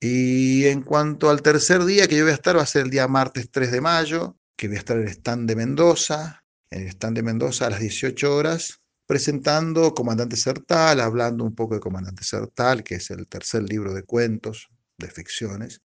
Y 0.00 0.64
en 0.64 0.82
cuanto 0.82 1.28
al 1.28 1.42
tercer 1.42 1.84
día 1.84 2.08
que 2.08 2.16
yo 2.16 2.24
voy 2.24 2.32
a 2.32 2.34
estar, 2.34 2.56
va 2.56 2.62
a 2.62 2.66
ser 2.66 2.84
el 2.84 2.90
día 2.90 3.06
martes 3.06 3.50
3 3.50 3.70
de 3.70 3.80
mayo, 3.82 4.36
que 4.56 4.68
voy 4.68 4.76
a 4.76 4.78
estar 4.78 4.96
en 4.96 5.02
el 5.02 5.10
stand 5.10 5.46
de 5.46 5.56
Mendoza, 5.56 6.42
en 6.70 6.82
el 6.82 6.88
stand 6.88 7.16
de 7.16 7.22
Mendoza 7.22 7.66
a 7.66 7.70
las 7.70 7.80
18 7.80 8.34
horas, 8.34 8.80
presentando 9.10 9.92
Comandante 9.92 10.36
Sertal, 10.36 11.00
hablando 11.00 11.42
un 11.42 11.52
poco 11.52 11.74
de 11.74 11.80
Comandante 11.80 12.22
Sertal, 12.22 12.84
que 12.84 12.94
es 12.94 13.10
el 13.10 13.26
tercer 13.26 13.64
libro 13.64 13.92
de 13.92 14.04
cuentos, 14.04 14.68
de 14.98 15.10
ficciones. 15.10 15.80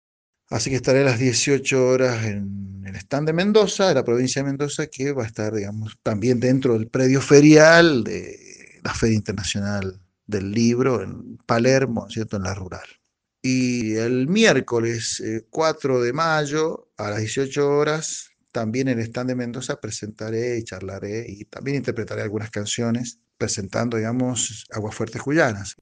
Así 0.51 0.71
que 0.71 0.77
estaré 0.77 1.03
a 1.03 1.05
las 1.05 1.21
18 1.21 1.87
horas 1.87 2.25
en 2.25 2.83
el 2.85 2.97
stand 2.97 3.29
de 3.29 3.33
Mendoza, 3.33 3.87
de 3.87 3.95
la 3.95 4.03
provincia 4.03 4.43
de 4.43 4.49
Mendoza, 4.49 4.89
que 4.89 5.13
va 5.13 5.23
a 5.23 5.27
estar, 5.29 5.55
digamos, 5.55 5.97
también 6.03 6.41
dentro 6.41 6.73
del 6.73 6.89
predio 6.89 7.21
ferial 7.21 8.03
de 8.03 8.81
la 8.83 8.93
Feria 8.93 9.15
Internacional 9.15 10.01
del 10.27 10.51
Libro 10.51 11.01
en 11.01 11.37
Palermo, 11.47 12.11
¿cierto? 12.11 12.39
En 12.39 12.43
la 12.43 12.55
rural. 12.55 12.89
Y 13.41 13.95
el 13.95 14.27
miércoles 14.27 15.23
4 15.49 16.03
eh, 16.03 16.07
de 16.07 16.13
mayo 16.13 16.91
a 16.97 17.11
las 17.11 17.21
18 17.21 17.71
horas 17.71 18.32
también 18.53 18.89
en 18.89 18.99
el 18.99 19.07
stand 19.07 19.31
de 19.31 19.35
Mendoza 19.35 19.81
presentaré 19.81 20.59
y 20.59 20.65
charlaré 20.65 21.25
y 21.27 21.47
también 21.47 21.79
interpretaré 21.79 22.23
algunas 22.23 22.51
canciones 22.51 23.19
presentando, 23.39 23.97
digamos, 23.97 24.67
Aguafuertes 24.71 25.23
Cuyanas. 25.23 25.77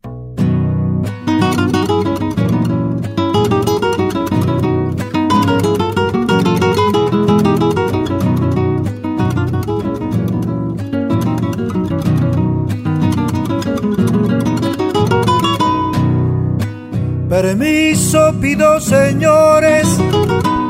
Permiso 17.29 18.35
pido, 18.41 18.81
señores 18.81 19.87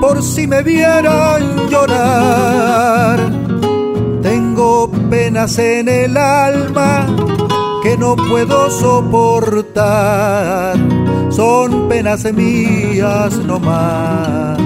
por 0.01 0.23
si 0.23 0.47
me 0.47 0.63
vieran 0.63 1.69
llorar. 1.69 3.31
Tengo 4.23 4.91
penas 5.11 5.59
en 5.59 5.89
el 5.89 6.17
alma 6.17 7.07
que 7.83 7.97
no 7.97 8.17
puedo 8.17 8.71
soportar. 8.71 9.79
Son 11.31 11.89
penas 11.89 12.25
mías 12.33 13.37
no 13.39 13.59
más. 13.61 14.59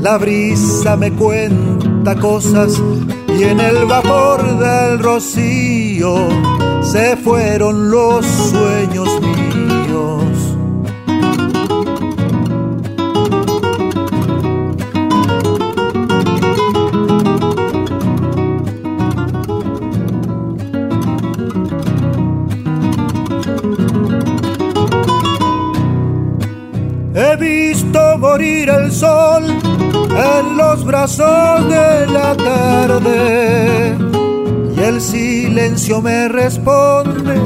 La 0.00 0.18
brisa 0.18 0.96
me 0.96 1.12
cuenta 1.12 2.14
cosas 2.16 2.80
y 3.36 3.42
en 3.44 3.60
el 3.60 3.86
vapor 3.86 4.58
del 4.58 4.98
rocío 5.00 6.28
se 6.82 7.16
fueron 7.16 7.90
los 7.90 8.24
sueños 8.24 9.20
míos. 9.20 9.45
Morir 28.18 28.68
el 28.68 28.92
sol 28.92 29.44
en 29.44 30.56
los 30.56 30.84
brazos 30.84 31.68
de 31.68 32.06
la 32.06 32.34
tarde. 32.36 33.96
Y 34.76 34.80
el 34.80 35.00
silencio 35.00 36.02
me 36.02 36.28
responde, 36.28 37.40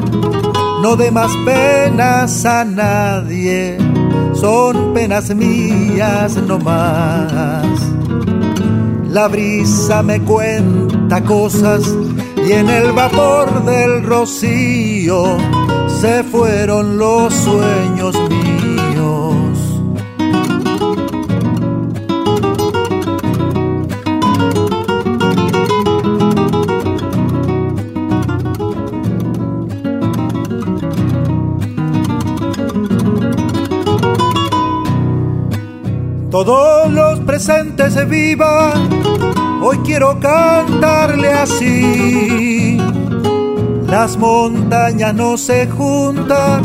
no 0.83 0.97
de 0.97 1.11
más 1.11 1.31
penas 1.45 2.45
a 2.45 2.65
nadie, 2.65 3.79
son 4.35 4.93
penas 4.95 5.35
mías 5.35 6.37
no 6.37 6.59
más. 6.59 7.65
La 9.09 9.29
brisa 9.29 10.03
me 10.03 10.21
cuenta 10.21 11.21
cosas 11.23 11.83
y 12.47 12.53
en 12.53 12.69
el 12.69 12.93
vapor 12.93 13.65
del 13.65 14.05
rocío 14.05 15.37
se 16.01 16.23
fueron 16.25 16.97
los 16.97 17.35
sueños 17.35 18.15
míos. 18.29 18.40
Todos 36.31 36.91
los 36.93 37.19
presentes 37.21 38.09
viva, 38.09 38.73
hoy 39.61 39.79
quiero 39.79 40.19
cantarle 40.21 41.33
así. 41.33 42.79
Las 43.87 44.17
montañas 44.17 45.13
no 45.13 45.37
se 45.37 45.67
juntan, 45.67 46.63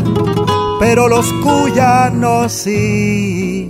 pero 0.78 1.08
los 1.08 1.32
cuyanos 1.42 2.52
sí, 2.52 3.68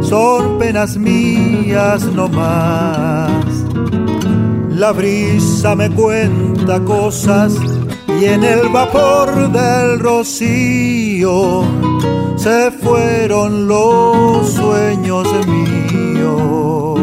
son 0.00 0.58
penas 0.58 0.96
mías 0.96 2.02
no 2.02 2.28
más. 2.28 3.30
La 4.70 4.90
brisa 4.90 5.76
me 5.76 5.88
cuenta 5.90 6.80
cosas 6.80 7.54
y 8.20 8.24
en 8.24 8.42
el 8.42 8.68
vapor 8.70 9.52
del 9.52 10.00
rocío 10.00 11.62
se 12.48 12.70
fueron 12.70 13.68
los 13.68 14.54
sueños 14.54 15.28
míos. 15.46 16.98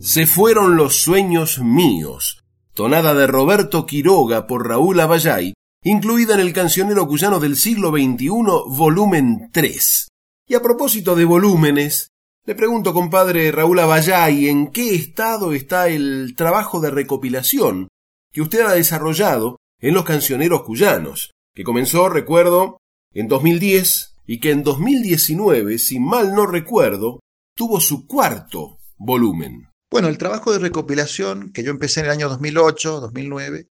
Se 0.00 0.26
fueron 0.26 0.76
los 0.76 0.96
sueños 1.02 1.58
míos, 1.58 2.42
tonada 2.72 3.12
de 3.12 3.26
Roberto 3.26 3.84
Quiroga 3.84 4.46
por 4.46 4.66
Raúl 4.66 4.98
Abayay, 4.98 5.52
incluida 5.82 6.32
en 6.32 6.40
el 6.40 6.54
cancionero 6.54 7.06
cuyano 7.06 7.40
del 7.40 7.56
siglo 7.56 7.90
XXI, 7.90 8.28
volumen 8.68 9.50
3. 9.52 10.08
Y 10.46 10.54
a 10.54 10.62
propósito 10.62 11.14
de 11.14 11.26
volúmenes, 11.26 12.08
le 12.48 12.54
pregunto, 12.54 12.94
compadre 12.94 13.52
Raúl 13.52 13.78
Abayay, 13.78 14.48
¿en 14.48 14.68
qué 14.68 14.94
estado 14.94 15.52
está 15.52 15.88
el 15.88 16.34
trabajo 16.34 16.80
de 16.80 16.90
recopilación 16.90 17.88
que 18.32 18.40
usted 18.40 18.62
ha 18.62 18.72
desarrollado 18.72 19.58
en 19.82 19.92
los 19.92 20.06
cancioneros 20.06 20.62
cuyanos, 20.62 21.32
que 21.54 21.62
comenzó, 21.62 22.08
recuerdo, 22.08 22.78
en 23.12 23.28
2010 23.28 24.14
y 24.26 24.40
que 24.40 24.52
en 24.52 24.62
2019, 24.62 25.78
si 25.78 26.00
mal 26.00 26.34
no 26.34 26.46
recuerdo, 26.46 27.20
tuvo 27.54 27.80
su 27.80 28.06
cuarto 28.06 28.78
volumen? 28.96 29.68
Bueno, 29.90 30.08
el 30.08 30.16
trabajo 30.16 30.50
de 30.50 30.58
recopilación 30.58 31.52
que 31.52 31.62
yo 31.62 31.70
empecé 31.70 32.00
en 32.00 32.06
el 32.06 32.12
año 32.12 32.30
2008, 32.30 33.00
2009, 33.00 33.68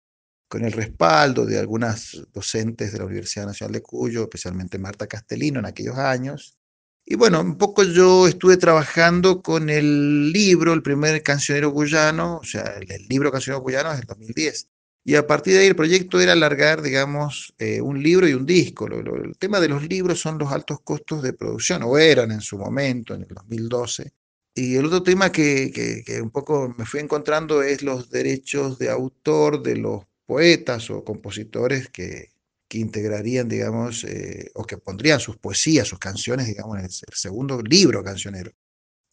con 0.48 0.64
el 0.64 0.72
respaldo 0.72 1.44
de 1.44 1.58
algunas 1.58 2.22
docentes 2.32 2.90
de 2.92 3.00
la 3.00 3.04
Universidad 3.04 3.44
Nacional 3.44 3.74
de 3.74 3.82
Cuyo, 3.82 4.22
especialmente 4.22 4.78
Marta 4.78 5.06
Castellino 5.06 5.58
en 5.58 5.66
aquellos 5.66 5.98
años, 5.98 6.56
y 7.04 7.16
bueno, 7.16 7.40
un 7.40 7.58
poco 7.58 7.82
yo 7.82 8.28
estuve 8.28 8.56
trabajando 8.56 9.42
con 9.42 9.70
el 9.70 10.32
libro, 10.32 10.72
el 10.72 10.82
primer 10.82 11.22
cancionero 11.22 11.72
cuyano, 11.72 12.38
o 12.38 12.44
sea, 12.44 12.76
el, 12.80 13.08
libro 13.08 13.32
cancionero 13.32 13.62
cuyano 13.62 13.90
es 13.90 13.98
del 13.98 14.06
2010. 14.06 14.68
Y 15.04 15.16
a 15.16 15.26
partir 15.26 15.54
de 15.54 15.60
ahí 15.60 15.66
el 15.66 15.76
proyecto 15.76 16.20
era 16.20 16.32
alargar, 16.32 16.80
digamos, 16.80 17.54
eh, 17.58 17.80
un 17.80 18.00
libro 18.02 18.28
y 18.28 18.34
un 18.34 18.46
disco. 18.46 18.86
el 18.86 19.36
tema 19.36 19.58
de 19.58 19.68
los 19.68 19.86
libros 19.88 20.20
son 20.20 20.38
los 20.38 20.52
altos 20.52 20.80
costos 20.82 21.22
de 21.22 21.32
producción, 21.32 21.82
o 21.82 21.98
eran 21.98 22.30
en 22.30 22.40
su 22.40 22.56
momento, 22.56 23.14
en 23.14 23.22
el 23.22 23.28
2012. 23.28 24.12
Y 24.54 24.76
el 24.76 24.84
otro 24.86 25.02
tema 25.02 25.32
que, 25.32 26.04
un 26.22 26.30
poco 26.30 26.72
me 26.78 26.86
fui 26.86 27.00
encontrando 27.00 27.62
es 27.62 27.82
los 27.82 28.10
derechos 28.10 28.78
de 28.78 28.90
autor 28.90 29.62
de 29.62 29.76
los 29.76 30.04
poetas 30.26 30.88
o 30.90 31.04
compositores 31.04 31.88
que, 31.88 32.31
integrarían, 32.78 33.48
digamos, 33.48 34.04
eh, 34.04 34.50
o 34.54 34.64
que 34.64 34.78
pondrían 34.78 35.20
sus 35.20 35.36
poesías, 35.36 35.88
sus 35.88 35.98
canciones, 35.98 36.46
digamos, 36.46 36.78
en 36.78 36.84
el, 36.84 36.90
segundo 36.90 37.60
libro 37.62 38.02
cancionero. 38.02 38.52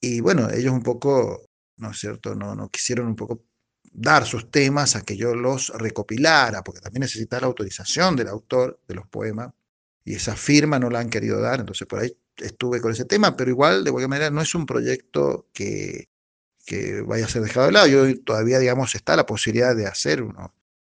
Y 0.02 0.22
bueno, 0.22 0.50
ellos 0.50 0.74
un 0.74 0.84
poco, 0.84 1.50
¿no 1.78 1.92
es 1.92 2.00
cierto?, 2.00 2.36
no, 2.36 2.56
no 2.56 2.70
quisieron 2.70 3.08
un 3.08 3.16
poco 3.16 3.44
dar 3.92 4.26
sus 4.26 4.52
temas 4.52 4.96
a 4.96 5.02
que 5.02 5.18
yo 5.18 5.36
los 5.36 5.70
recopilara, 5.70 6.64
porque 6.64 6.82
también 6.82 7.02
necesita 7.02 7.40
la 7.40 7.48
autorización 7.48 8.16
del 8.16 8.28
autor 8.28 8.80
de 8.88 8.96
los 8.96 9.08
poemas, 9.08 9.52
y 10.06 10.16
esa 10.16 10.36
firma 10.36 10.80
no 10.80 10.90
la 10.90 11.00
han 11.00 11.10
querido 11.10 11.40
dar, 11.42 11.60
entonces 11.60 11.88
por 11.88 12.00
ahí 12.00 12.16
estuve 12.38 12.82
con 12.82 12.92
ese 12.92 13.06
tema, 13.06 13.36
pero 13.36 13.50
igual, 13.50 13.84
de 13.84 13.92
cualquier 13.92 14.10
manera, 14.10 14.30
no 14.30 14.42
es 14.42 14.56
un 14.56 14.66
proyecto 14.66 15.48
que, 15.54 16.10
que 16.66 17.02
vaya 17.02 17.26
a 17.26 17.30
ser 17.30 17.42
dejado 17.42 17.68
de 17.68 17.72
lado. 17.74 17.88
Yo 17.88 18.22
todavía, 18.24 18.60
digamos, 18.60 18.96
está 18.96 19.16
la 19.16 19.26
posibilidad 19.26 19.76
de 19.76 19.88
hacer 19.88 20.24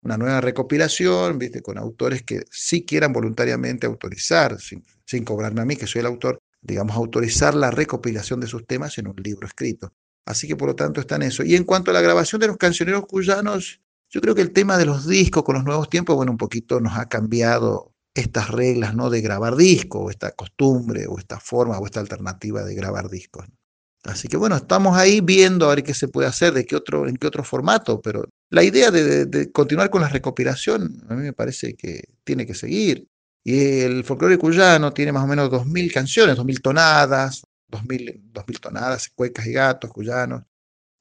una 0.02 0.16
nueva 0.16 0.40
recopilación, 0.40 1.38
¿viste? 1.38 1.62
con 1.62 1.78
autores 1.78 2.22
que 2.22 2.44
sí 2.50 2.84
quieran 2.84 3.12
voluntariamente 3.12 3.86
autorizar, 3.86 4.60
sin, 4.60 4.84
sin 5.04 5.24
cobrarme 5.24 5.62
a 5.62 5.64
mí, 5.64 5.76
que 5.76 5.86
soy 5.86 6.00
el 6.00 6.06
autor, 6.06 6.38
digamos, 6.60 6.96
autorizar 6.96 7.54
la 7.54 7.70
recopilación 7.70 8.40
de 8.40 8.46
sus 8.46 8.66
temas 8.66 8.98
en 8.98 9.08
un 9.08 9.16
libro 9.16 9.46
escrito. 9.46 9.92
Así 10.26 10.48
que 10.48 10.56
por 10.56 10.68
lo 10.68 10.74
tanto 10.74 11.00
está 11.00 11.16
en 11.16 11.22
eso. 11.22 11.44
Y 11.44 11.54
en 11.54 11.64
cuanto 11.64 11.90
a 11.90 11.94
la 11.94 12.00
grabación 12.00 12.40
de 12.40 12.48
los 12.48 12.56
cancioneros 12.56 13.06
cuyanos, 13.06 13.80
yo 14.10 14.20
creo 14.20 14.34
que 14.34 14.42
el 14.42 14.52
tema 14.52 14.76
de 14.76 14.86
los 14.86 15.06
discos 15.06 15.44
con 15.44 15.54
los 15.54 15.64
nuevos 15.64 15.88
tiempos, 15.88 16.16
bueno, 16.16 16.32
un 16.32 16.38
poquito 16.38 16.80
nos 16.80 16.98
ha 16.98 17.08
cambiado 17.08 17.92
estas 18.14 18.50
reglas, 18.50 18.94
¿no? 18.94 19.10
De 19.10 19.20
grabar 19.20 19.56
discos, 19.56 20.02
o 20.04 20.10
esta 20.10 20.32
costumbre, 20.32 21.06
o 21.06 21.18
esta 21.18 21.38
forma, 21.38 21.78
o 21.78 21.86
esta 21.86 22.00
alternativa 22.00 22.64
de 22.64 22.74
grabar 22.74 23.08
discos. 23.08 23.46
Así 24.04 24.28
que 24.28 24.36
bueno, 24.36 24.56
estamos 24.56 24.96
ahí 24.96 25.20
viendo 25.20 25.66
a 25.66 25.74
ver 25.74 25.84
qué 25.84 25.92
se 25.92 26.08
puede 26.08 26.28
hacer, 26.28 26.52
de 26.52 26.64
qué 26.64 26.76
otro, 26.76 27.08
en 27.08 27.16
qué 27.16 27.26
otro 27.26 27.44
formato, 27.44 28.00
pero 28.00 28.24
la 28.50 28.62
idea 28.62 28.90
de, 28.90 29.50
continuar 29.52 29.90
con 29.90 30.00
la 30.00 30.08
recopilación 30.08 31.04
a 31.08 31.14
mí 31.14 31.22
me 31.22 31.32
parece 31.32 31.74
que 31.74 32.04
tiene 32.24 32.46
que 32.46 32.54
seguir. 32.54 33.08
Y 33.44 33.80
el 33.80 34.04
folclore 34.04 34.38
cuyano 34.38 34.92
tiene 34.92 35.12
más 35.12 35.24
o 35.24 35.26
menos 35.26 35.50
2.000 35.50 35.92
canciones, 35.92 36.36
2.000 36.36 36.60
tonadas, 36.60 37.44
2.000, 37.70 38.60
tonadas, 38.60 39.08
cuecas 39.14 39.46
y 39.46 39.52
gatos 39.52 39.92
cuyanos. 39.92 40.42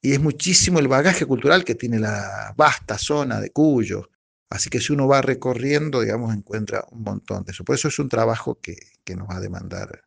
Y 0.00 0.12
es 0.12 0.20
muchísimo 0.20 0.78
el 0.78 0.88
bagaje 0.88 1.26
cultural 1.26 1.64
que 1.64 1.74
tiene 1.74 1.98
la 1.98 2.54
vasta 2.56 2.98
zona 2.98 3.40
de 3.40 3.50
Cuyo. 3.50 4.08
Así 4.48 4.70
que 4.70 4.80
si 4.80 4.92
uno 4.92 5.08
va 5.08 5.22
recorriendo, 5.22 6.00
digamos, 6.00 6.32
encuentra 6.34 6.84
un 6.92 7.02
montón 7.02 7.42
de 7.44 7.52
eso. 7.52 7.64
Por 7.64 7.74
eso 7.74 7.88
es 7.88 7.98
un 7.98 8.08
trabajo 8.08 8.60
que, 8.60 8.76
nos 9.16 9.28
va 9.28 9.36
a 9.36 9.40
demandar, 9.40 10.02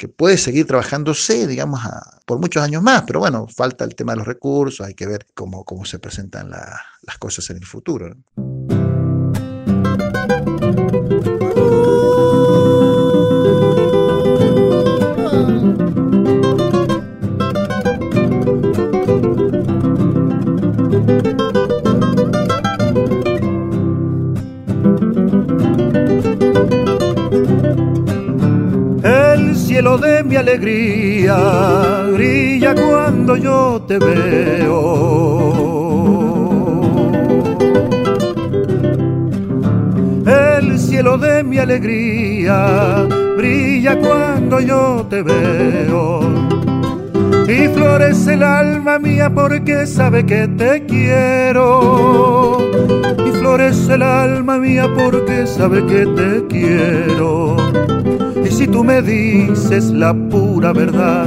que 0.00 0.08
puede 0.08 0.38
seguir 0.38 0.66
trabajándose, 0.66 1.46
digamos, 1.46 1.82
por 2.24 2.38
muchos 2.38 2.62
años 2.62 2.82
más. 2.82 3.02
Pero 3.06 3.20
bueno, 3.20 3.46
falta 3.46 3.84
el 3.84 3.94
tema 3.94 4.12
de 4.12 4.20
los 4.20 4.26
recursos, 4.26 4.86
hay 4.86 4.94
que 4.94 5.06
ver 5.06 5.26
cómo, 5.34 5.62
cómo 5.62 5.84
se 5.84 5.98
presentan 5.98 6.48
las 6.48 7.18
cosas 7.18 7.50
en 7.50 7.58
el 7.58 7.66
futuro. 7.66 8.16
De 29.98 30.22
mi 30.22 30.36
alegría 30.36 32.04
brilla 32.12 32.74
cuando 32.74 33.36
yo 33.36 33.82
te 33.88 33.98
veo. 33.98 34.70
El 40.26 40.78
cielo 40.78 41.18
de 41.18 41.42
mi 41.42 41.58
alegría 41.58 43.06
brilla 43.36 43.98
cuando 43.98 44.60
yo 44.60 45.06
te 45.08 45.22
veo. 45.22 46.20
Y 47.48 47.68
florece 47.68 48.34
el 48.34 48.42
alma 48.44 48.98
mía 48.98 49.30
porque 49.34 49.86
sabe 49.86 50.24
que 50.24 50.46
te 50.46 50.84
quiero. 50.86 52.58
Y 53.26 53.30
florece 53.32 53.94
el 53.94 54.02
alma 54.02 54.58
mía 54.58 54.88
porque 54.94 55.46
sabe 55.46 55.84
que 55.86 56.06
te 56.06 56.46
quiero 56.48 57.99
si 58.50 58.66
tú 58.66 58.84
me 58.84 59.02
dices 59.02 59.84
la 59.90 60.12
pura 60.12 60.72
verdad, 60.72 61.26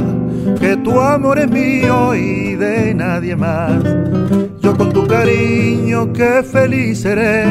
que 0.59 0.75
tu 0.77 0.99
amor 0.99 1.39
es 1.39 1.49
mío 1.49 2.15
y 2.15 2.55
de 2.55 2.93
nadie 2.93 3.35
más, 3.35 3.83
yo 4.61 4.75
con 4.75 4.91
tu 4.91 5.07
cariño 5.07 6.11
que 6.13 6.43
feliz 6.43 7.01
seré, 7.01 7.45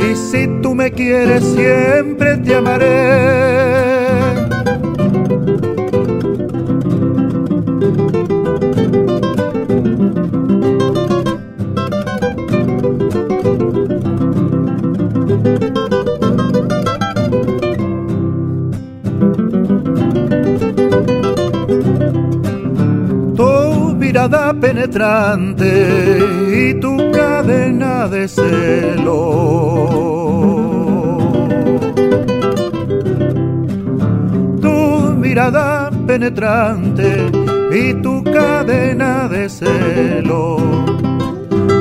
y 0.00 0.14
si 0.14 0.46
tú 0.62 0.74
me 0.74 0.90
quieres 0.90 1.44
siempre 1.44 2.36
te 2.38 2.54
amaré. 2.54 3.75
Penetrante 24.28 26.18
y 26.52 26.74
tu 26.80 26.96
cadena 27.12 28.08
de 28.08 28.26
celo. 28.26 29.22
Tu 34.60 35.16
mirada 35.16 35.90
penetrante 36.06 37.30
y 37.70 37.94
tu 38.02 38.24
cadena 38.24 39.28
de 39.28 39.48
celo. 39.48 40.56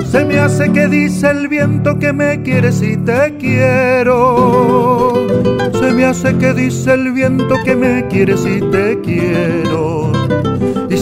Se 0.06 0.24
me 0.24 0.38
hace 0.40 0.72
que 0.72 0.88
dice 0.88 1.32
el 1.32 1.48
viento 1.48 1.98
que 1.98 2.14
me 2.14 2.44
quieres 2.44 2.82
y 2.84 2.96
te 2.98 3.36
quiero. 3.38 5.14
Se 5.80 5.92
me 5.94 6.06
hace 6.06 6.38
que 6.38 6.54
dice 6.54 6.94
el 6.94 7.12
viento 7.12 7.56
que 7.66 7.76
me 7.76 8.06
quieres 8.08 8.46
y 8.46 8.62
te 8.62 9.02
quiero 9.02 9.95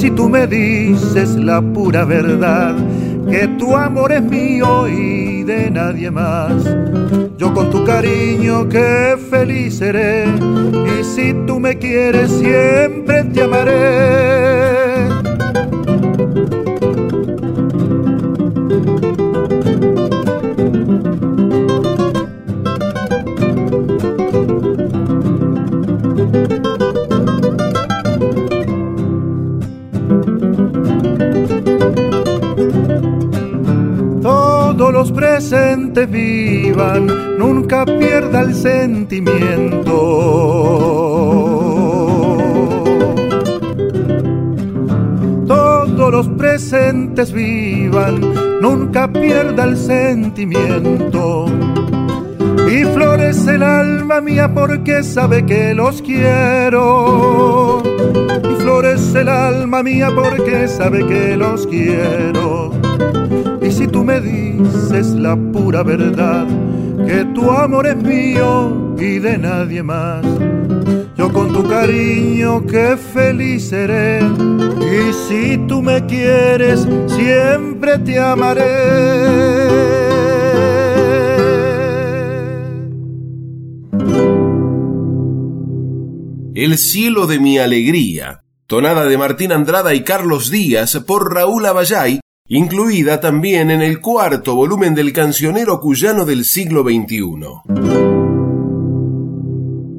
si 0.03 0.11
tú 0.11 0.27
me 0.27 0.45
dices 0.47 1.29
la 1.37 1.61
pura 1.61 2.03
verdad, 2.03 2.75
que 3.31 3.47
tu 3.57 3.73
amor 3.73 4.11
es 4.11 4.21
mío 4.21 4.85
y 4.85 5.43
de 5.43 5.71
nadie 5.71 6.11
más. 6.11 6.61
Yo 7.37 7.53
con 7.53 7.69
tu 7.69 7.85
cariño 7.85 8.67
que 8.67 9.15
feliz 9.29 9.77
seré, 9.77 10.25
y 10.27 11.03
si 11.05 11.33
tú 11.47 11.57
me 11.57 11.77
quieres 11.77 12.29
siempre 12.31 13.23
te 13.33 13.43
amaré. 13.43 14.22
Los 35.33 35.41
presentes 35.41 36.11
vivan, 36.11 37.07
nunca 37.39 37.85
pierda 37.85 38.41
el 38.41 38.53
sentimiento. 38.53 39.95
Todos 45.47 46.11
los 46.11 46.27
presentes 46.29 47.33
vivan, 47.33 48.21
nunca 48.61 49.11
pierda 49.11 49.63
el 49.63 49.75
sentimiento. 49.75 51.47
Y 52.69 52.83
florece 52.83 53.55
el 53.55 53.63
alma 53.63 54.21
mía 54.21 54.53
porque 54.53 55.01
sabe 55.01 55.47
que 55.47 55.73
los 55.73 56.03
quiero. 56.03 57.81
Y 58.43 58.61
florece 58.61 59.21
el 59.21 59.29
alma 59.29 59.81
mía 59.81 60.11
porque 60.13 60.67
sabe 60.67 61.03
que 61.07 61.35
los 61.35 61.65
quiero 61.65 62.71
si 63.83 63.87
tú 63.89 64.05
me 64.05 64.21
dices 64.21 65.07
la 65.07 65.35
pura 65.35 65.83
verdad, 65.83 66.47
que 67.05 67.25
tu 67.35 67.51
amor 67.51 67.85
es 67.85 67.97
mío 67.97 68.95
y 68.97 69.19
de 69.19 69.37
nadie 69.37 69.83
más. 69.83 70.25
Yo 71.17 71.33
con 71.33 71.51
tu 71.51 71.67
cariño 71.67 72.65
que 72.65 72.95
feliz 72.95 73.67
seré, 73.67 74.21
y 74.21 75.13
si 75.27 75.57
tú 75.67 75.81
me 75.81 76.05
quieres, 76.05 76.87
siempre 77.07 77.97
te 77.99 78.19
amaré. 78.19 78.63
El 86.55 86.77
cielo 86.77 87.27
de 87.27 87.39
mi 87.39 87.57
alegría 87.57 88.43
tonada 88.65 89.05
de 89.05 89.17
Martín 89.17 89.51
Andrada 89.51 89.93
y 89.93 90.03
Carlos 90.03 90.49
Díaz 90.49 90.97
por 91.05 91.33
Raúl 91.33 91.65
Abayay, 91.65 92.21
incluida 92.47 93.19
también 93.21 93.71
en 93.71 93.81
el 93.81 94.01
cuarto 94.01 94.55
volumen 94.55 94.95
del 94.95 95.13
cancionero 95.13 95.79
cuyano 95.79 96.25
del 96.25 96.43
siglo 96.43 96.83
XXI. 96.83 97.23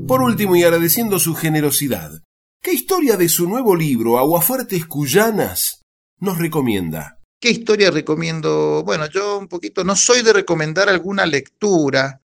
Por 0.06 0.20
último, 0.20 0.54
y 0.54 0.62
agradeciendo 0.62 1.18
su 1.18 1.34
generosidad, 1.34 2.20
¿qué 2.62 2.72
historia 2.72 3.16
de 3.16 3.28
su 3.28 3.48
nuevo 3.48 3.74
libro, 3.74 4.18
Aguafuertes 4.18 4.84
Cuyanas, 4.86 5.82
nos 6.20 6.38
recomienda? 6.38 7.18
¿Qué 7.40 7.50
historia 7.50 7.90
recomiendo? 7.90 8.82
Bueno, 8.84 9.06
yo 9.08 9.38
un 9.38 9.48
poquito 9.48 9.82
no 9.82 9.96
soy 9.96 10.22
de 10.22 10.32
recomendar 10.32 10.88
alguna 10.88 11.26
lectura 11.26 12.20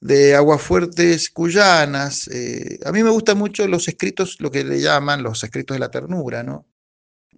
de 0.00 0.34
Aguafuertes 0.34 1.30
Cuyanas. 1.30 2.28
Eh, 2.28 2.80
a 2.84 2.92
mí 2.92 3.02
me 3.02 3.10
gustan 3.10 3.38
mucho 3.38 3.66
los 3.68 3.86
escritos, 3.86 4.36
lo 4.40 4.50
que 4.50 4.64
le 4.64 4.80
llaman 4.80 5.22
los 5.22 5.44
escritos 5.44 5.76
de 5.76 5.80
la 5.80 5.90
ternura, 5.90 6.42
¿no? 6.42 6.66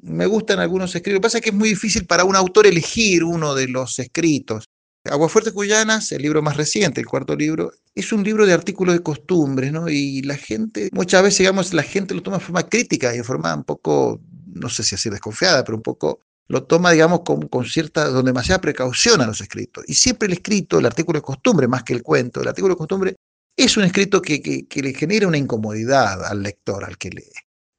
Me 0.03 0.27
gustan 0.27 0.61
algunos 0.61 0.95
escritos. 0.95 1.15
Lo 1.15 1.21
que 1.21 1.23
pasa 1.23 1.39
es 1.39 1.45
que 1.45 1.51
es 1.51 1.57
muy 1.57 1.71
difícil 1.71 2.07
para 2.07 2.25
un 2.25 2.37
autor 2.37 2.67
elegir 2.67 3.25
uno 3.25 3.55
de 3.55 3.69
los 3.69 3.99
escritos. 3.99 4.67
Aguafuertes 5.05 5.53
Cuyanas, 5.53 6.13
el 6.13 6.23
libro 6.23 6.43
más 6.43 6.57
reciente, 6.57 7.01
el 7.01 7.07
cuarto 7.07 7.35
libro, 7.35 7.73
es 7.95 8.13
un 8.13 8.23
libro 8.23 8.47
de 8.47 8.53
artículos 8.53 8.95
de 8.95 9.03
costumbres, 9.03 9.73
¿no? 9.73 9.89
Y 9.89 10.23
la 10.23 10.37
gente, 10.37 10.91
muchas 10.93 11.23
veces, 11.23 11.41
digamos, 11.41 11.75
la 11.75 11.83
gente 11.83 12.15
lo 12.15 12.23
toma 12.23 12.39
de 12.39 12.45
forma 12.45 12.69
crítica 12.69 13.13
y 13.13 13.19
de 13.19 13.25
forma 13.25 13.55
un 13.55 13.65
poco, 13.65 14.21
no 14.47 14.69
sé 14.69 14.85
si 14.85 14.95
así 14.95 15.11
desconfiada, 15.11 15.65
pero 15.65 15.77
un 15.77 15.83
poco 15.83 16.21
lo 16.47 16.65
toma, 16.65 16.93
digamos, 16.93 17.21
con, 17.21 17.49
con 17.49 17.65
cierta, 17.65 18.13
con 18.13 18.25
demasiada 18.25 18.61
precaución 18.61 19.21
a 19.21 19.27
los 19.27 19.41
escritos. 19.41 19.85
Y 19.89 19.95
siempre 19.95 20.27
el 20.27 20.35
escrito, 20.35 20.79
el 20.79 20.87
artículo 20.87 21.19
de 21.19 21.23
costumbre, 21.23 21.67
más 21.67 21.83
que 21.83 21.95
el 21.95 22.03
cuento, 22.03 22.41
el 22.41 22.49
artículo 22.49 22.75
de 22.75 22.79
costumbre 22.79 23.17
es 23.57 23.77
un 23.77 23.85
escrito 23.85 24.23
que, 24.23 24.41
que, 24.41 24.83
le 24.83 24.95
genera 24.95 25.29
una 25.29 25.39
incomodidad 25.39 26.25
al 26.25 26.43
lector, 26.43 26.85
al 26.85 26.97
que 26.97 27.11
lee. 27.11 27.33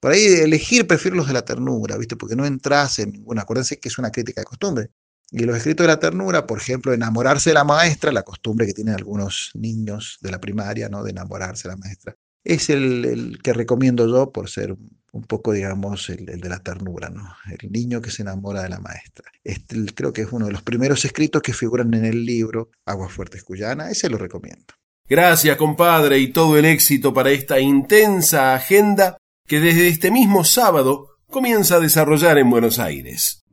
Por 0.03 0.11
ahí 0.11 0.25
elegir 0.25 0.85
prefiero 0.85 1.15
los 1.15 1.27
de 1.27 1.33
la 1.33 1.45
ternura, 1.45 1.95
¿viste? 1.95 2.17
Porque 2.17 2.35
no 2.35 2.45
entras 2.45 2.99
en 2.99 3.13
ninguna, 3.13 3.43
acuérdense 3.43 3.79
que 3.79 3.87
es 3.87 3.97
una 3.97 4.11
crítica 4.11 4.41
de 4.41 4.45
costumbre. 4.45 4.89
Y 5.31 5.45
los 5.45 5.55
escritos 5.55 5.85
de 5.85 5.93
la 5.93 5.99
ternura, 5.99 6.45
por 6.45 6.57
ejemplo, 6.57 6.91
enamorarse 6.91 7.51
de 7.51 7.53
la 7.53 7.63
maestra, 7.63 8.11
la 8.11 8.23
costumbre 8.23 8.67
que 8.67 8.73
tienen 8.73 8.95
algunos 8.95 9.51
niños 9.53 10.17
de 10.19 10.31
la 10.31 10.41
primaria, 10.41 10.89
¿no? 10.89 11.05
De 11.05 11.11
enamorarse 11.11 11.69
de 11.69 11.75
la 11.75 11.77
maestra 11.77 12.17
es 12.43 12.69
el, 12.69 13.39
que 13.41 13.53
recomiendo 13.53 14.05
yo 14.09 14.33
por 14.33 14.49
ser 14.49 14.75
un 15.13 15.23
poco, 15.23 15.53
digamos, 15.53 16.09
el, 16.09 16.25
de 16.25 16.49
la 16.49 16.59
ternura, 16.59 17.09
¿no? 17.09 17.33
El 17.49 17.71
niño 17.71 18.01
que 18.01 18.11
se 18.11 18.23
enamora 18.23 18.63
de 18.63 18.69
la 18.69 18.79
maestra. 18.79 19.31
Este, 19.41 19.85
creo 19.95 20.11
que 20.11 20.23
es 20.23 20.33
uno 20.33 20.47
de 20.47 20.51
los 20.51 20.63
primeros 20.63 21.05
escritos 21.05 21.41
que 21.41 21.53
figuran 21.53 21.93
en 21.93 22.03
el 22.03 22.25
libro 22.25 22.71
Aguas 22.85 23.13
Fuertes 23.13 23.43
Cuyana, 23.43 23.89
ese 23.89 24.09
lo 24.09 24.17
recomiendo. 24.17 24.73
Gracias, 25.07 25.55
compadre, 25.55 26.19
y 26.19 26.33
todo 26.33 26.57
el 26.57 26.65
éxito 26.65 27.13
para 27.13 27.31
esta 27.31 27.57
intensa 27.57 28.53
agenda 28.53 29.17
que 29.53 29.59
desde 29.59 29.87
este 29.87 30.09
mismo 30.09 30.43
sábado 30.43 31.09
comienza 31.29 31.75
a 31.75 31.79
desarrollar 31.79 32.39
en 32.39 32.49
Buenos 32.49 32.79
Aires. 32.79 33.45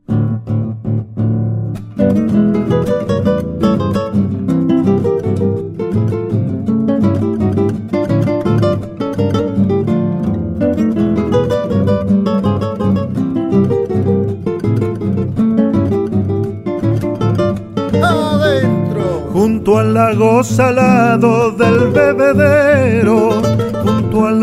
junto 19.35 19.79
al 19.79 19.93
lago 19.93 20.43
salado 20.45 21.51
del 21.53 21.89
bebedero, 21.89 23.43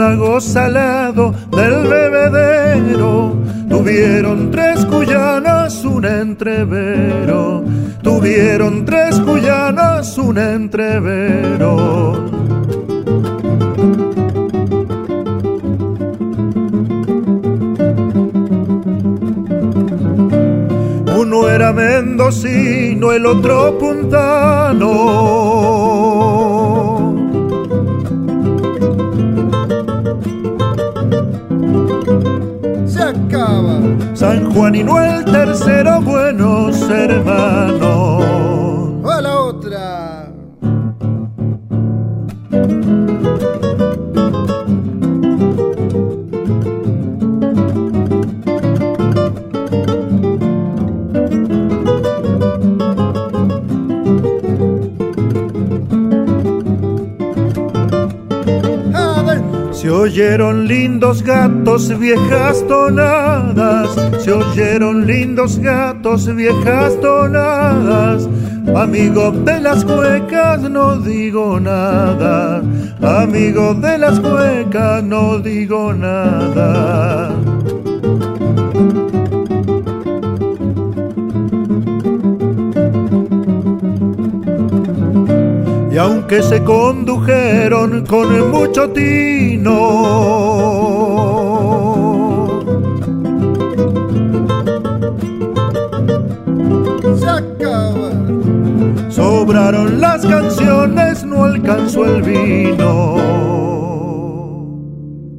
lago 0.08 0.40
salado 0.40 1.34
del 1.52 1.86
bebedero, 1.86 3.36
tuvieron 3.70 4.52
tres 4.52 4.86
cuyanas 4.86 5.84
un 5.84 6.06
entrevero, 6.06 7.66
tuvieron 8.02 8.86
tres 8.86 9.20
cuyanas 9.20 10.18
un 10.18 10.38
entrevero. 10.38 12.14
Uno 21.20 21.50
era 21.50 21.74
mendocino, 21.74 23.12
el 23.12 23.26
otro 23.26 23.78
puntano. 23.78 25.87
Juan 34.58 34.74
y 34.74 34.84
no 34.84 35.00
el 35.00 35.24
tercero, 35.24 36.02
buenos 36.02 36.82
hermanos. 36.90 37.97
Lindos 61.08 61.24
gatos, 61.24 62.00
viejas 62.00 62.68
tonadas. 62.68 63.96
Se 64.22 64.34
oyeron 64.34 65.08
lindos 65.08 65.58
gatos, 65.58 66.36
viejas 66.36 67.00
tonadas. 67.00 68.28
Amigo 68.76 69.32
de 69.32 69.62
las 69.62 69.86
cuecas, 69.86 70.62
no 70.70 70.98
digo 70.98 71.62
nada. 71.62 72.62
Amigo 73.02 73.74
de 73.76 73.98
las 73.98 74.20
cuecas, 74.20 75.02
no 75.02 75.40
digo 75.40 75.94
nada. 75.94 77.37
Y 85.98 86.00
aunque 86.00 86.44
se 86.44 86.64
condujeron 86.64 88.06
con 88.06 88.52
mucho 88.52 88.88
tino, 88.92 89.74
se 97.18 97.28
acaban. 97.28 99.12
Sobraron 99.12 100.00
las 100.00 100.24
canciones, 100.24 101.24
no 101.24 101.46
alcanzó 101.46 102.06
el 102.06 102.22
vino. 102.22 103.18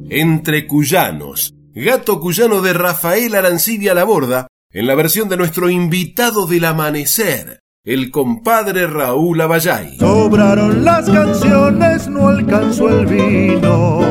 Entre 0.09 0.67
cuyanos, 0.67 1.53
Gato 1.73 2.19
Cuyano 2.19 2.61
de 2.61 2.73
Rafael 2.73 3.33
Arancibia 3.33 3.93
La 3.93 4.03
Borda, 4.03 4.47
en 4.73 4.87
la 4.87 4.95
versión 4.95 5.29
de 5.29 5.37
nuestro 5.37 5.69
invitado 5.69 6.47
del 6.47 6.65
amanecer, 6.65 7.61
el 7.89 8.11
compadre 8.11 8.85
Raúl 8.85 9.41
Abayay. 9.41 9.97
Sobraron 9.97 10.85
las 10.85 11.09
canciones, 11.09 12.07
no 12.07 12.27
alcanzó 12.27 12.87
el 12.87 13.07
vino. 13.07 14.01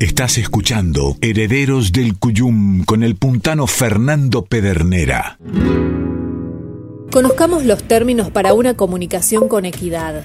Estás 0.00 0.36
escuchando 0.38 1.16
Herederos 1.20 1.92
del 1.92 2.18
Cuyum 2.18 2.82
con 2.84 3.04
el 3.04 3.14
puntano 3.14 3.68
Fernando 3.68 4.44
Pedernera. 4.44 5.38
Conozcamos 7.12 7.64
los 7.64 7.84
términos 7.84 8.32
para 8.32 8.54
una 8.54 8.74
comunicación 8.74 9.46
con 9.46 9.64
equidad. 9.64 10.24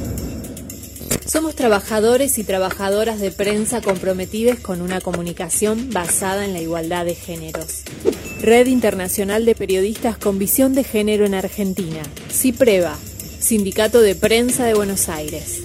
Somos 1.25 1.55
trabajadores 1.55 2.37
y 2.37 2.43
trabajadoras 2.43 3.19
de 3.19 3.31
prensa 3.31 3.81
comprometidos 3.81 4.59
con 4.59 4.81
una 4.81 5.01
comunicación 5.01 5.89
basada 5.91 6.45
en 6.45 6.53
la 6.53 6.61
igualdad 6.61 7.05
de 7.05 7.15
géneros. 7.15 7.83
Red 8.41 8.67
Internacional 8.67 9.45
de 9.45 9.55
Periodistas 9.55 10.17
con 10.17 10.39
Visión 10.39 10.73
de 10.73 10.83
Género 10.83 11.25
en 11.25 11.35
Argentina. 11.35 12.01
CIPREVA, 12.31 12.97
Sindicato 13.39 14.01
de 14.01 14.15
Prensa 14.15 14.65
de 14.65 14.73
Buenos 14.73 15.09
Aires. 15.09 15.61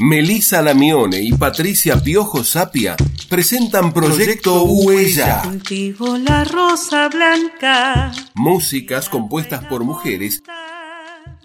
Melisa 0.00 0.60
Lamione 0.60 1.22
y 1.22 1.32
Patricia 1.32 2.02
Piojo 2.02 2.42
Sapia 2.42 2.96
presentan 3.28 3.92
Proyecto 3.92 4.64
Huella. 4.64 5.42
Cultivo 5.44 6.18
la 6.18 6.44
rosa 6.44 7.08
blanca. 7.08 8.12
Músicas 8.34 9.08
compuestas 9.08 9.64
por 9.66 9.84
mujeres 9.84 10.42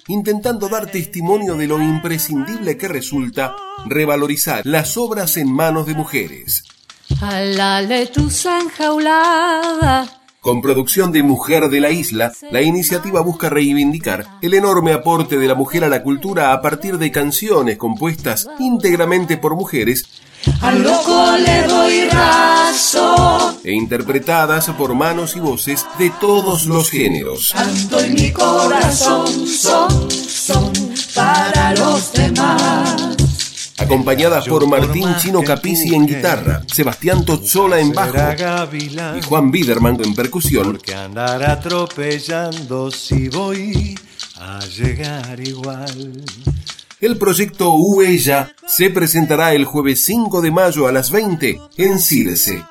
intentando 0.09 0.67
dar 0.67 0.87
testimonio 0.87 1.55
de 1.55 1.67
lo 1.67 1.81
imprescindible 1.81 2.77
que 2.77 2.89
resulta 2.89 3.55
revalorizar 3.85 4.65
las 4.65 4.97
obras 4.97 5.37
en 5.37 5.49
manos 5.51 5.85
de 5.85 5.93
mujeres. 5.93 6.63
enjaulada 8.59 10.19
con 10.41 10.61
producción 10.61 11.11
de 11.11 11.21
Mujer 11.21 11.69
de 11.69 11.81
la 11.81 11.91
Isla, 11.91 12.31
la 12.49 12.61
iniciativa 12.61 13.19
busca 13.19 13.49
reivindicar 13.49 14.25
el 14.41 14.53
enorme 14.53 14.93
aporte 14.93 15.37
de 15.37 15.47
la 15.47 15.53
mujer 15.53 15.83
a 15.83 15.89
la 15.89 16.01
cultura 16.01 16.53
a 16.53 16.61
partir 16.61 16.97
de 16.97 17.11
canciones 17.11 17.77
compuestas 17.77 18.47
íntegramente 18.57 19.35
por 19.35 19.55
mujeres 19.55 20.21
al 20.61 20.83
loco 20.83 21.37
le 21.37 21.63
doy 21.63 22.09
razón. 22.09 23.57
E 23.63 23.73
interpretadas 23.73 24.69
por 24.71 24.95
manos 24.95 25.35
y 25.35 25.39
voces 25.39 25.85
de 25.97 26.09
todos 26.21 26.65
los 26.65 26.89
géneros. 26.89 27.51
Canto 27.53 27.99
en 27.99 28.13
mi 28.13 28.31
corazón 28.31 29.47
son, 29.47 30.09
son 30.11 30.71
para 31.13 31.73
los 31.75 32.13
demás 32.13 33.17
acompañadas 33.89 34.47
por 34.47 34.67
Martín 34.67 35.15
Chino 35.17 35.41
Capici 35.41 35.95
en 35.95 36.05
guitarra, 36.05 36.61
Sebastián 36.67 37.25
Tozzola 37.25 37.79
en 37.79 37.91
bajo 37.91 38.17
y 39.17 39.21
Juan 39.23 39.49
Biderman 39.49 39.97
en 40.03 40.13
percusión. 40.13 40.63
Porque 40.63 40.93
andar 40.93 41.41
atropellando 41.43 42.91
si 42.91 43.29
voy 43.29 43.97
a 44.39 44.59
llegar 44.59 45.39
igual. 45.39 46.23
El 47.01 47.17
proyecto 47.17 47.71
Huella 47.75 48.53
se 48.67 48.89
presentará 48.89 49.53
el 49.53 49.63
jueves 49.63 50.03
5 50.03 50.41
de 50.41 50.51
mayo 50.51 50.85
a 50.85 50.91
las 50.91 51.11
20 51.11 51.57
en 51.77 51.97
Circe. 51.97 52.61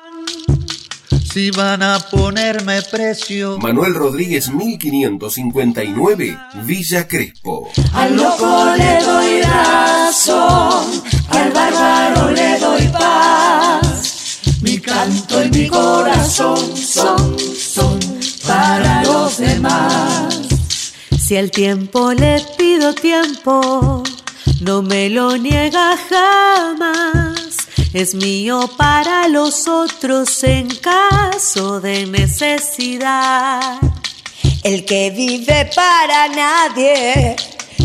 Si 1.33 1.49
van 1.49 1.81
a 1.81 1.97
ponerme 1.99 2.83
precio. 2.83 3.57
Manuel 3.57 3.95
Rodríguez 3.95 4.51
1559, 4.51 6.37
Villa 6.63 7.07
Crespo. 7.07 7.69
Al 7.93 8.15
loco 8.15 8.65
le 8.77 9.03
doy 9.03 9.41
razón, 9.41 11.01
al 11.29 11.51
bárbaro 11.51 12.29
le 12.29 12.59
doy 12.59 12.87
paz. 12.89 14.41
Mi 14.61 14.77
canto 14.77 15.43
y 15.43 15.49
mi 15.49 15.67
corazón 15.67 16.77
son, 16.77 17.35
son 17.39 17.99
para 18.45 19.03
los 19.03 19.39
demás. 19.39 20.37
Si 21.19 21.35
el 21.35 21.49
tiempo 21.51 22.13
le 22.13 22.43
pido 22.57 22.93
tiempo, 22.93 24.03
no 24.61 24.81
me 24.81 25.09
lo 25.09 25.37
niega 25.37 25.97
jamás 26.09 27.39
es 27.93 28.13
mío 28.13 28.69
para 28.77 29.27
los 29.27 29.67
otros 29.67 30.43
en 30.43 30.67
caso 30.75 31.81
de 31.81 32.05
necesidad. 32.05 33.79
El 34.63 34.85
que 34.85 35.09
vive 35.09 35.71
para 35.75 36.27
nadie, 36.27 37.35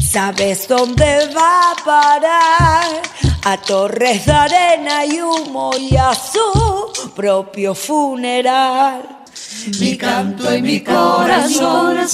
sabes 0.07 0.69
dónde 0.69 1.31
va 1.35 1.71
a 1.71 1.85
parar. 1.85 3.03
A 3.47 3.57
torres 3.59 4.27
de 4.27 4.33
arena 4.33 5.07
y 5.07 5.21
humo 5.21 5.73
y 5.79 5.97
a 5.97 6.15
su 6.15 7.11
propio 7.15 7.75
funeral. 7.75 9.25
Mi 9.81 9.97
canto 9.97 10.55
y 10.55 10.61
mi 10.61 10.81
corazón 10.83 12.09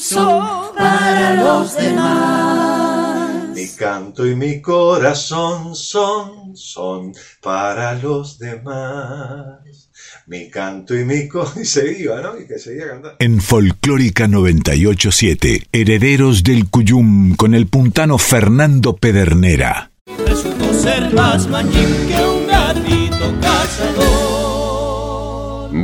son 0.00 0.72
para 0.76 1.34
los 1.34 1.74
demás. 1.74 3.27
Mi 3.58 3.66
canto 3.66 4.24
y 4.24 4.36
mi 4.36 4.62
corazón 4.62 5.74
son, 5.74 6.56
son 6.56 7.12
para 7.42 7.96
los 7.96 8.38
demás. 8.38 9.90
Mi 10.28 10.48
canto 10.48 10.96
y 10.96 11.04
mi 11.04 11.26
corazón. 11.26 11.62
Y 11.62 11.66
se 11.66 12.00
iba, 12.00 12.20
¿no? 12.20 12.38
Y 12.38 12.46
que 12.46 12.60
seguía 12.60 12.86
cantando. 12.86 13.16
En 13.18 13.40
Folclórica 13.40 14.28
987, 14.28 15.66
Herederos 15.72 16.44
del 16.44 16.68
Cuyum 16.70 17.34
con 17.34 17.52
el 17.56 17.66
puntano 17.66 18.16
Fernando 18.16 18.94
Pedernera. 18.94 19.90
Resultó 20.24 20.72
ser 20.72 21.12
más 21.12 21.48
que 21.48 21.52
un 21.52 22.46
gatito 22.46 23.34
cazador. 23.40 24.28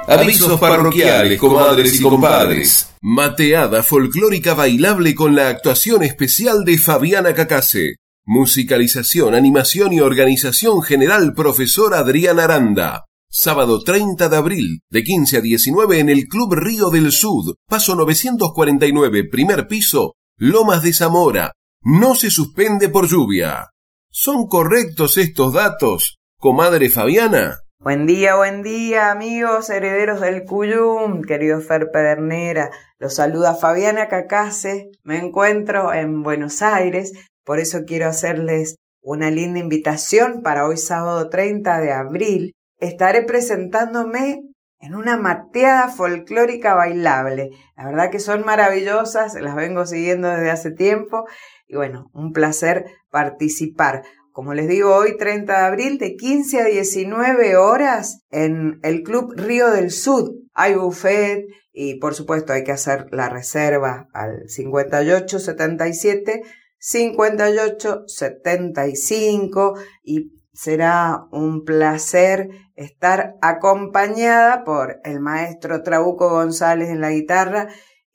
Avisos 0.09 0.59
parroquiales, 0.59 1.39
comadres 1.39 2.01
y 2.01 2.03
compadres. 2.03 2.95
Mateada 3.03 3.83
folclórica 3.83 4.55
bailable 4.55 5.15
con 5.15 5.35
la 5.35 5.51
actuación 5.51 6.03
especial 6.03 6.65
de 6.65 6.79
Fabiana 6.79 7.35
Cacase. 7.35 7.97
Musicalización, 8.25 9.35
animación 9.35 9.93
y 9.93 10.01
organización 10.01 10.81
general 10.81 11.35
profesor 11.35 11.93
Adrián 11.93 12.41
Aranda. 12.41 13.05
Sábado 13.31 13.81
30 13.81 14.31
de 14.31 14.37
abril, 14.39 14.81
de 14.91 15.05
15 15.05 15.37
a 15.37 15.41
19 15.43 15.99
en 15.99 16.09
el 16.09 16.27
Club 16.27 16.55
Río 16.55 16.89
del 16.89 17.13
Sud, 17.13 17.55
paso 17.69 17.95
949, 17.95 19.25
primer 19.25 19.69
piso, 19.69 20.15
Lomas 20.39 20.83
de 20.83 20.95
Zamora. 20.95 21.53
No 21.83 22.15
se 22.15 22.31
suspende 22.31 22.89
por 22.89 23.07
lluvia. 23.07 23.69
¿Son 24.11 24.47
correctos 24.47 25.19
estos 25.19 25.53
datos, 25.53 26.19
comadre 26.39 26.89
Fabiana? 26.89 27.59
Buen 27.79 28.07
día, 28.07 28.37
buen 28.37 28.63
día, 28.63 29.11
amigos 29.11 29.69
herederos 29.69 30.23
del 30.23 30.45
Cuyum, 30.45 31.23
querido 31.23 31.61
Fer 31.61 31.91
Pedernera. 31.93 32.71
Los 32.99 33.17
saluda 33.17 33.55
Fabiana 33.55 34.09
Cacase. 34.09 34.89
Me 35.05 35.19
encuentro 35.19 35.93
en 35.93 36.23
Buenos 36.23 36.63
Aires, 36.63 37.13
por 37.45 37.59
eso 37.61 37.81
quiero 37.87 38.09
hacerles 38.09 38.77
una 39.03 39.31
linda 39.31 39.61
invitación 39.61 40.41
para 40.43 40.67
hoy 40.67 40.79
sábado 40.79 41.29
30 41.29 41.79
de 41.79 41.93
abril. 41.93 42.55
Estaré 42.81 43.25
presentándome 43.25 44.41
en 44.81 44.95
una 44.95 45.19
mateada 45.19 45.89
folclórica 45.89 46.75
bailable. 46.75 47.51
La 47.77 47.85
verdad 47.85 48.11
que 48.11 48.21
son 48.21 48.45
maravillosas, 48.45 49.35
las 49.35 49.55
vengo 49.55 49.85
siguiendo 49.85 50.29
desde 50.29 50.51
hace 50.51 50.71
tiempo 50.71 51.27
y 51.69 51.77
bueno, 51.77 52.11
un 52.13 52.33
placer 52.33 52.87
participar 53.11 54.03
como 54.39 54.55
les 54.55 54.69
digo, 54.69 54.95
hoy 54.95 55.17
30 55.17 55.53
de 55.53 55.67
abril 55.67 55.99
de 55.99 56.15
15 56.15 56.61
a 56.61 56.65
19 56.67 57.57
horas 57.57 58.23
en 58.31 58.79
el 58.85 59.03
Club 59.03 59.35
Río 59.37 59.69
del 59.73 59.91
Sud. 59.91 60.31
Hay 60.55 60.77
buffet 60.77 61.47
y 61.73 61.97
por 61.97 62.15
supuesto 62.15 62.53
hay 62.53 62.63
que 62.63 62.71
hacer 62.71 63.09
la 63.11 63.29
reserva 63.29 64.07
al 64.13 64.49
5877 64.49 66.43
5875 66.79 69.75
y 70.05 70.31
será 70.53 71.25
un 71.33 71.65
placer 71.65 72.49
estar 72.77 73.35
acompañada 73.43 74.63
por 74.63 75.01
el 75.03 75.19
maestro 75.19 75.83
Trabuco 75.83 76.31
González 76.31 76.91
en 76.91 77.01
la 77.01 77.11
guitarra 77.11 77.71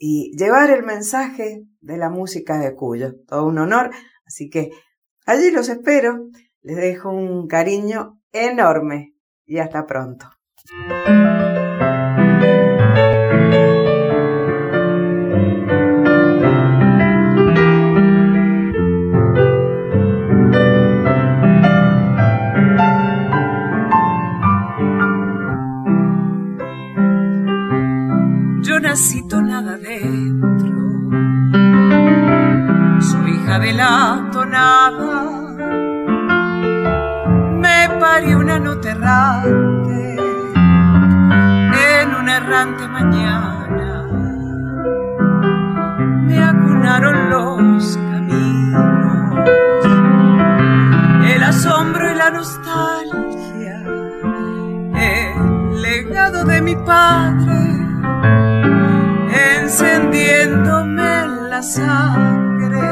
y 0.06 0.36
llevar 0.38 0.70
el 0.70 0.84
mensaje 0.84 1.64
de 1.80 1.98
la 1.98 2.10
música 2.10 2.60
de 2.60 2.76
Cuyo. 2.76 3.16
Todo 3.26 3.46
un 3.46 3.60
honor, 3.60 3.92
así 4.26 4.50
que 4.50 4.72
Allí 5.26 5.52
los 5.52 5.70
espero, 5.70 6.28
les 6.62 6.76
dejo 6.76 7.10
un 7.10 7.48
cariño 7.48 8.20
enorme 8.34 9.16
y 9.46 9.60
hasta 9.60 9.86
pronto. 9.86 10.30
Nací 28.94 29.24
nada 29.42 29.76
dentro, 29.80 30.70
soy 33.02 33.32
hija 33.32 33.58
de 33.58 33.74
la 33.74 34.30
me 37.60 37.90
parió 38.00 38.38
una 38.38 38.60
nota 38.60 38.92
errante 38.92 40.16
una 42.22 42.38
errante 42.38 42.88
mañana. 42.88 44.08
Me 46.28 46.38
acunaron 46.38 47.32
los 47.32 47.98
caminos, 47.98 49.36
el 51.34 51.42
asombro 51.42 52.12
y 52.12 52.16
la 52.16 52.30
nostalgia, 52.30 53.84
el 54.94 55.82
legado 55.82 56.46
de 56.46 56.62
mi 56.62 56.76
padre, 56.76 57.73
encendiéndome 59.74 61.26
la 61.50 61.64
sangre, 61.64 62.92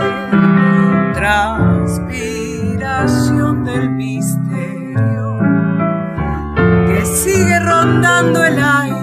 transpiración 1.13 3.63
del 3.63 3.91
misterio 3.91 5.37
que 6.87 7.05
sigue 7.05 7.59
rondando 7.59 8.43
el 8.43 8.57
aire. 8.57 9.00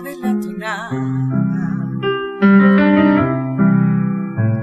De 0.00 0.16
la 0.16 0.38
tonada, 0.38 0.90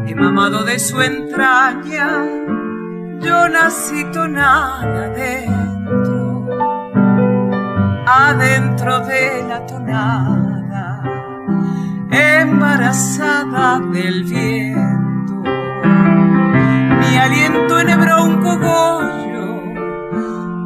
he 0.06 0.14
mamado 0.14 0.64
de 0.64 0.78
su 0.78 1.02
entraña, 1.02 2.08
yo 3.20 3.50
nací 3.50 4.06
tonada 4.12 5.06
adentro, 5.06 6.48
adentro 8.06 9.00
de 9.08 9.44
la 9.48 9.66
tonada, 9.66 11.02
embarazada 12.12 13.80
del 13.80 14.24
viento, 14.26 15.34
mi 17.00 17.18
aliento 17.18 17.80
enhebró 17.80 18.24
un 18.26 18.42
cogollo, 18.44 19.64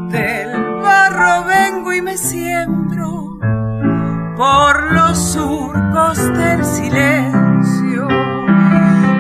del 0.10 0.82
barro 0.82 1.46
vengo 1.46 1.94
y 1.94 2.02
me 2.02 2.18
siembro 2.18 3.27
por 4.38 4.92
los 4.94 5.18
surcos 5.34 6.18
del 6.38 6.64
silencio. 6.64 8.08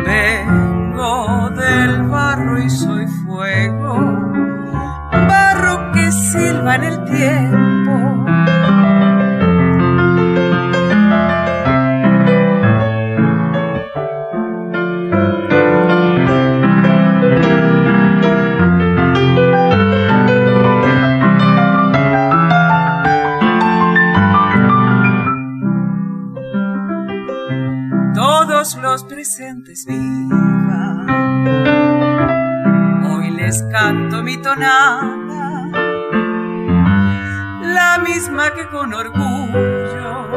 Vengo 0.05 1.49
del 1.49 2.03
barro 2.03 2.61
y 2.61 2.69
soy 2.69 3.07
fuego, 3.25 3.95
barro 5.11 5.91
que 5.91 6.11
silba 6.11 6.75
en 6.75 6.83
el 6.83 7.05
tiempo. 7.05 7.66
Tonada, 34.57 35.69
la 37.61 37.99
misma 37.99 38.51
que 38.51 38.67
con 38.69 38.93
orgullo 38.93 40.27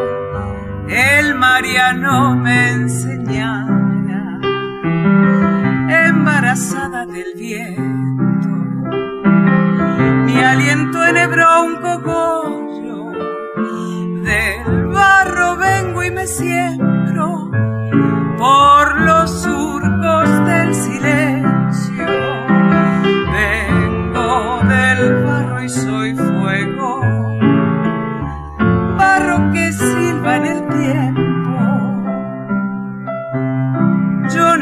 el 0.89 1.35
Mariano 1.37 2.37
me 2.37 2.71
enseñara, 2.71 4.41
embarazada 6.09 7.07
del 7.07 7.33
viento. 7.35 8.49
Mi 10.27 10.41
aliento 10.43 11.07
enhebró 11.07 11.65
un 11.65 11.77
cogollo, 11.77 13.13
del 14.23 14.87
barro 14.89 15.57
vengo 15.57 16.05
y 16.05 16.11
me 16.11 16.27
siembro 16.27 17.51
por 18.39 19.01
los 19.01 19.43
surcos 19.43 19.90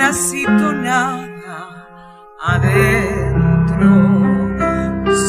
Yo 0.08 0.14
nací 0.14 0.44
tonada 0.44 1.84
adentro, 2.40 3.90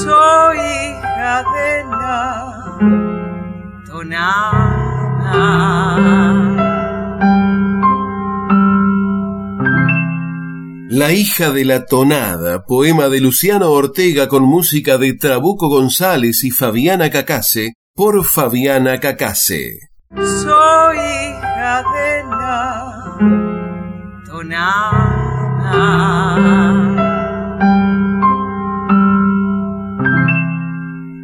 soy 0.04 0.58
hija 0.58 1.44
de 1.54 1.84
la 1.84 2.78
tonada. 3.86 5.34
La 10.90 11.12
hija 11.12 11.52
de 11.52 11.66
la 11.66 11.86
tonada, 11.86 12.64
poema 12.66 13.10
de 13.10 13.20
Luciano 13.20 13.72
Ortega 13.72 14.30
con 14.30 14.44
música 14.44 14.98
de 14.98 15.14
Trabuco 15.14 15.68
González 15.68 16.46
y 16.46 16.52
Fabiana 16.52 17.10
Cacase, 17.10 17.74
por 17.94 18.24
Fabiana 18.24 18.98
Cacase. 19.02 19.90
Soy 20.16 20.98
hija 20.98 21.84
de 21.84 22.24
la 22.30 23.09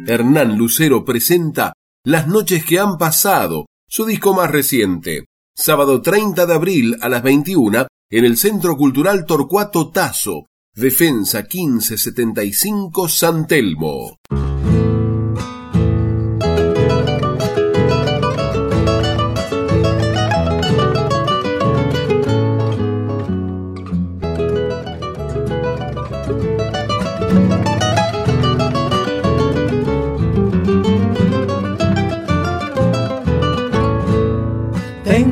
Hernán 0.06 0.56
Lucero 0.56 1.04
presenta 1.04 1.72
Las 2.04 2.28
noches 2.28 2.64
que 2.64 2.78
han 2.78 2.98
pasado, 2.98 3.66
su 3.88 4.04
disco 4.04 4.34
más 4.34 4.50
reciente. 4.50 5.24
Sábado 5.54 6.02
30 6.02 6.44
de 6.46 6.54
abril 6.54 6.96
a 7.00 7.08
las 7.08 7.22
21 7.22 7.86
en 8.10 8.24
el 8.24 8.36
Centro 8.36 8.76
Cultural 8.76 9.24
Torcuato 9.24 9.90
Tazo, 9.90 10.46
Defensa 10.74 11.40
1575 11.40 13.08
San 13.08 13.46
Telmo. 13.46 14.18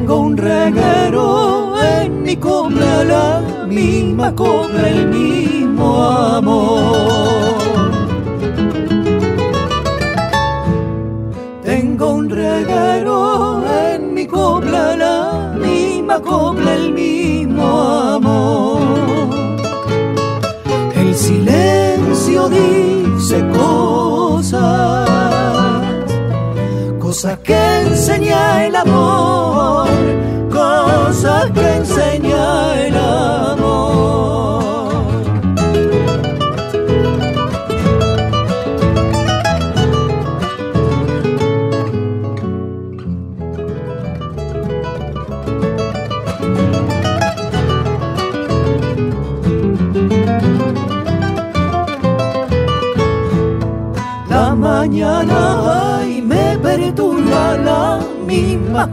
Tengo 0.05 0.19
un 0.19 0.37
reguero 0.37 1.75
en 1.83 2.23
mi 2.23 2.37
copla, 2.37 3.05
la 3.05 3.41
misma 3.67 4.35
copla, 4.35 4.87
el 4.87 5.09
mismo 5.09 6.03
amor. 6.03 7.55
Tengo 11.63 12.11
un 12.17 12.29
reguero 12.29 13.65
en 13.67 14.13
mi 14.13 14.27
copla, 14.27 14.95
la 14.95 15.55
misma 15.59 16.21
copla, 16.21 16.75
el 16.75 16.93
mismo 16.93 17.65
amor. 17.65 18.81
El 20.95 21.15
silencio 21.15 22.51
dice 22.51 23.43
cosas 23.57 24.14
cosas 27.15 27.39
que 27.45 27.81
enseña 27.83 28.67
el 28.67 28.75
amor, 28.75 29.89
cosas 30.51 31.49
que 31.53 31.77
enseña 31.77 32.87
el. 32.87 32.94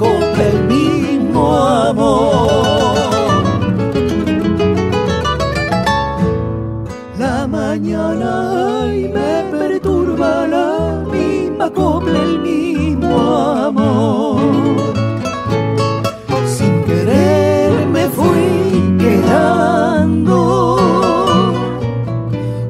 contra 0.01 0.43
el 0.53 0.59
mismo 0.75 1.41
amor. 1.89 2.49
La 7.23 7.37
mañana 7.59 8.29
ay, 8.81 8.97
me 9.17 9.33
perturba 9.55 10.31
la 10.55 10.69
misma 11.15 11.67
copla, 11.69 12.17
el 12.29 12.35
mismo 12.49 13.13
amor. 13.69 14.41
Sin 16.55 16.73
querer 16.89 17.69
me 17.95 18.05
fui 18.17 18.47
quedando 19.03 20.37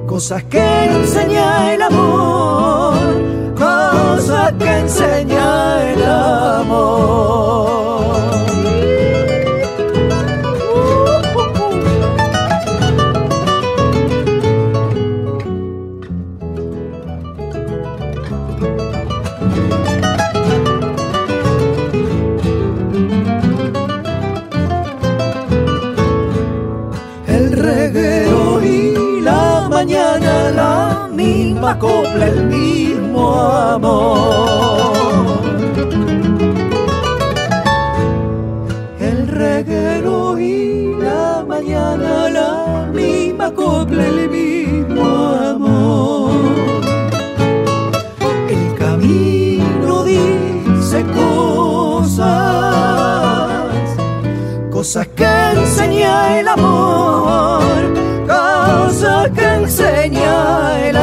cosas 0.06 0.44
que 0.54 0.66
enseña 0.98 1.74
el 1.74 1.82
amor, 1.92 2.94
cosas 3.66 4.48
que 4.60 4.72
enseña 4.84 5.41
el 32.28 32.46
mismo 32.46 33.34
amor. 33.34 34.92
El 39.00 39.28
reguero 39.28 40.38
y 40.40 40.96
la 41.00 41.44
mañana 41.48 42.30
la 42.30 42.90
misma 42.94 43.52
copla 43.52 44.06
el 44.06 44.30
mismo 44.30 45.04
amor. 45.54 46.32
El 48.50 48.76
camino 48.78 50.04
dice 50.04 51.04
cosas, 51.16 52.30
cosas 54.70 55.08
que 55.16 55.52
enseña 55.56 56.40
el 56.40 56.48
amor, 56.48 58.01
enseña 59.72 60.90
el 60.90 60.96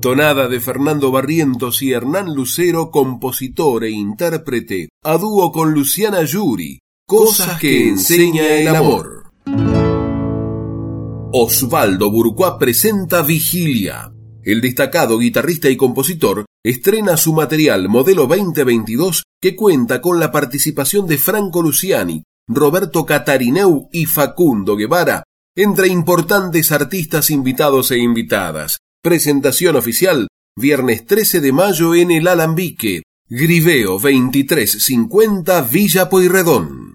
Tonada 0.00 0.48
de 0.48 0.60
Fernando 0.60 1.10
Barrientos 1.10 1.82
y 1.82 1.92
Hernán 1.92 2.34
Lucero, 2.34 2.90
compositor 2.90 3.84
e 3.84 3.90
intérprete, 3.90 4.90
a 5.02 5.16
dúo 5.16 5.50
con 5.50 5.72
Luciana 5.72 6.22
Yuri, 6.24 6.78
Cosas 7.06 7.58
que 7.58 7.88
enseña 7.88 8.46
el 8.48 8.68
amor. 8.68 9.24
Osvaldo 11.32 12.10
Burcuá 12.10 12.58
presenta 12.58 13.22
Vigilia. 13.22 14.12
El 14.42 14.60
destacado 14.60 15.18
guitarrista 15.18 15.68
y 15.68 15.76
compositor 15.76 16.47
estrena 16.68 17.16
su 17.16 17.32
material 17.32 17.88
modelo 17.88 18.26
2022 18.26 19.22
que 19.40 19.56
cuenta 19.56 20.02
con 20.02 20.20
la 20.20 20.30
participación 20.30 21.06
de 21.06 21.16
Franco 21.16 21.62
Luciani, 21.62 22.24
Roberto 22.46 23.06
Catarineu 23.06 23.88
y 23.90 24.04
Facundo 24.04 24.76
Guevara, 24.76 25.24
entre 25.56 25.88
importantes 25.88 26.70
artistas 26.70 27.30
invitados 27.30 27.90
e 27.90 27.98
invitadas. 27.98 28.80
Presentación 29.02 29.76
oficial, 29.76 30.28
viernes 30.56 31.06
13 31.06 31.40
de 31.40 31.52
mayo 31.52 31.94
en 31.94 32.10
el 32.10 32.28
Alambique, 32.28 33.02
Griveo 33.30 33.92
2350 33.92 35.62
Villa 35.62 36.10
Pueyrredón. 36.10 36.87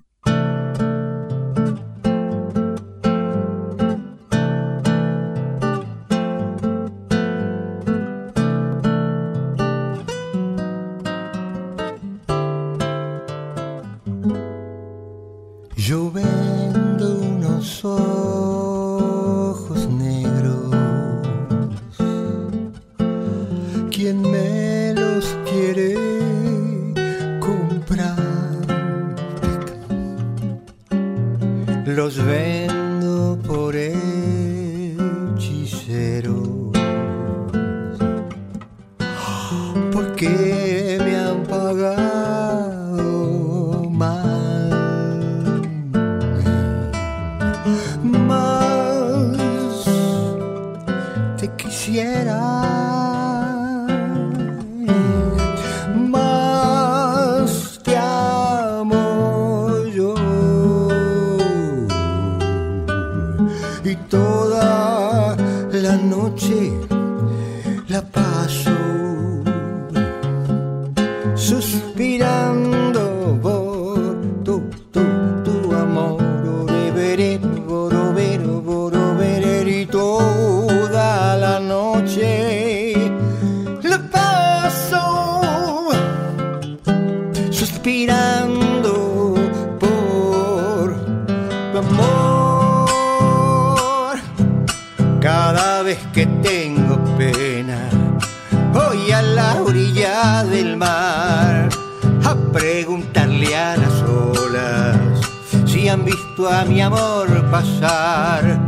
a 106.47 106.65
mi 106.65 106.81
amor 106.81 107.27
pasar. 107.49 108.59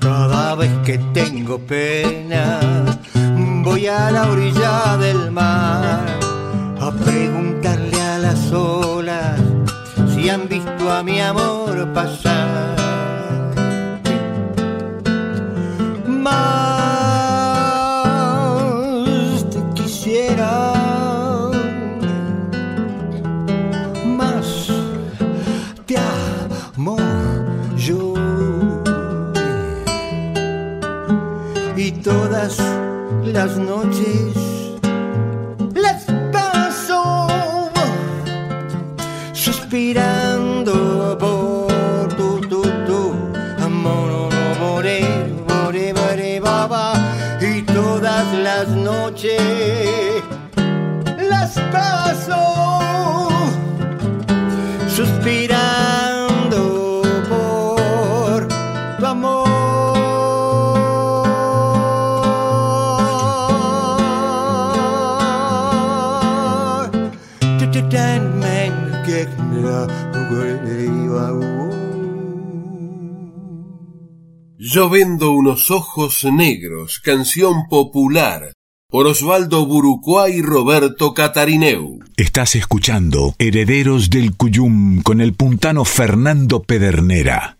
Cada 0.00 0.54
vez 0.54 0.70
que 0.84 0.98
tengo 1.12 1.58
pena, 1.58 2.60
voy 3.64 3.86
a 3.86 4.10
la 4.10 4.30
orilla 4.30 4.96
del 4.96 5.30
mar 5.30 6.00
a 6.80 6.90
preguntarle 7.04 8.00
a 8.00 8.18
las 8.18 8.52
olas 8.52 9.40
si 10.14 10.28
han 10.28 10.48
visto 10.48 10.92
a 10.92 11.02
mi 11.02 11.20
amor 11.20 11.92
pasar. 11.92 12.77
Doesn't 33.32 33.66
know. 33.66 33.77
Yo 74.70 74.90
vendo 74.90 75.32
unos 75.32 75.70
ojos 75.70 76.26
negros, 76.30 77.00
canción 77.02 77.68
popular, 77.70 78.52
por 78.90 79.06
Osvaldo 79.06 79.64
Burucuá 79.64 80.28
y 80.28 80.42
Roberto 80.42 81.14
Catarineu. 81.14 82.00
Estás 82.18 82.54
escuchando 82.54 83.34
Herederos 83.38 84.10
del 84.10 84.36
Cuyum 84.36 85.00
con 85.00 85.22
el 85.22 85.32
puntano 85.32 85.86
Fernando 85.86 86.62
Pedernera. 86.64 87.56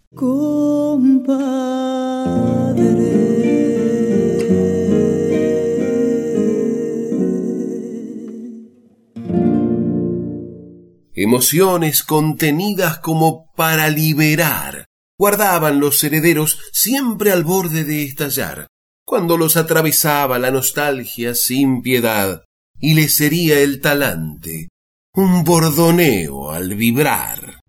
Emociones 11.14 12.02
contenidas 12.02 12.98
como 12.98 13.46
para 13.56 13.88
liberar 13.88 14.87
guardaban 15.18 15.80
los 15.80 16.02
herederos 16.04 16.58
siempre 16.72 17.32
al 17.32 17.44
borde 17.44 17.84
de 17.84 18.04
estallar, 18.04 18.68
cuando 19.04 19.36
los 19.36 19.56
atravesaba 19.56 20.38
la 20.38 20.50
nostalgia 20.50 21.34
sin 21.34 21.82
piedad 21.82 22.44
y 22.80 22.94
les 22.94 23.20
hería 23.20 23.58
el 23.60 23.80
talante, 23.80 24.68
un 25.14 25.42
bordoneo 25.44 26.52
al 26.52 26.74
vibrar. 26.74 27.60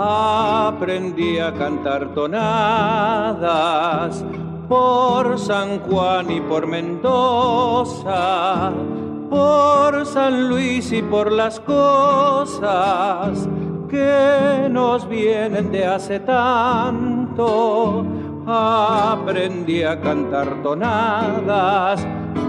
Aprendí 0.00 1.38
a 1.38 1.52
cantar 1.52 2.14
tonadas 2.14 3.54
por 4.66 5.38
San 5.38 5.80
Juan 5.80 6.30
y 6.30 6.40
por 6.40 6.66
Mendoza, 6.66 8.72
por 9.28 10.06
San 10.06 10.48
Luis 10.48 10.90
y 10.92 11.02
por 11.02 11.30
las 11.30 11.60
cosas 11.60 13.46
que 13.90 14.68
nos 14.70 15.06
vienen 15.06 15.70
de 15.70 15.84
hace 15.84 16.20
tanto. 16.20 18.06
Aprendí 18.46 19.82
a 19.82 20.00
cantar 20.00 20.62
tonadas, 20.62 22.06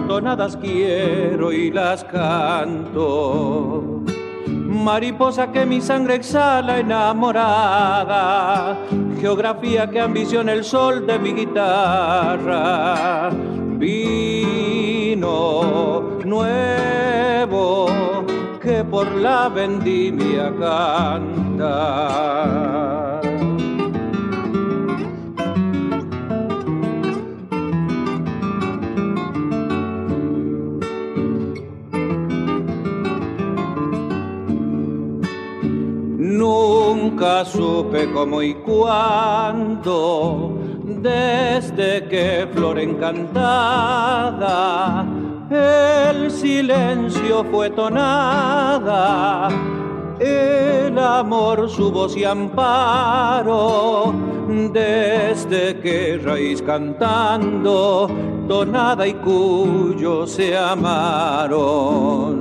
tonadas 0.08 0.56
quiero 0.56 1.52
y 1.52 1.70
las 1.70 2.06
canto 2.06 4.02
mariposa 4.72 5.52
que 5.52 5.66
mi 5.66 5.82
sangre 5.82 6.16
exhala 6.16 6.80
enamorada, 6.80 8.78
geografía 9.20 9.90
que 9.90 10.00
ambiciona 10.00 10.54
el 10.54 10.64
sol 10.64 11.06
de 11.06 11.20
mi 11.20 11.34
guitarra, 11.34 13.30
vino 13.78 15.42
nuevo 16.24 17.88
que 18.62 18.84
por 18.84 19.12
la 19.12 19.50
vendimia 19.50 20.52
canta. 20.60 21.72
Nunca 36.32 37.44
supe 37.44 38.10
cómo 38.14 38.42
y 38.42 38.54
cuándo, 38.54 40.54
desde 40.86 42.08
que 42.08 42.48
flor 42.54 42.80
encantada, 42.80 44.46
el 45.50 46.32
silencio 46.32 47.44
fue 47.52 47.70
tonada, 47.72 49.50
el 50.22 50.98
amor 50.98 51.70
su 51.70 51.92
voz 51.92 52.16
y 52.16 52.24
amparo, 52.24 54.14
desde 54.72 55.82
que 55.82 56.18
raíz 56.24 56.62
cantando, 56.62 58.10
tonada 58.48 59.06
y 59.06 59.16
cuyo 59.16 60.26
se 60.26 60.58
amaron 60.58 62.32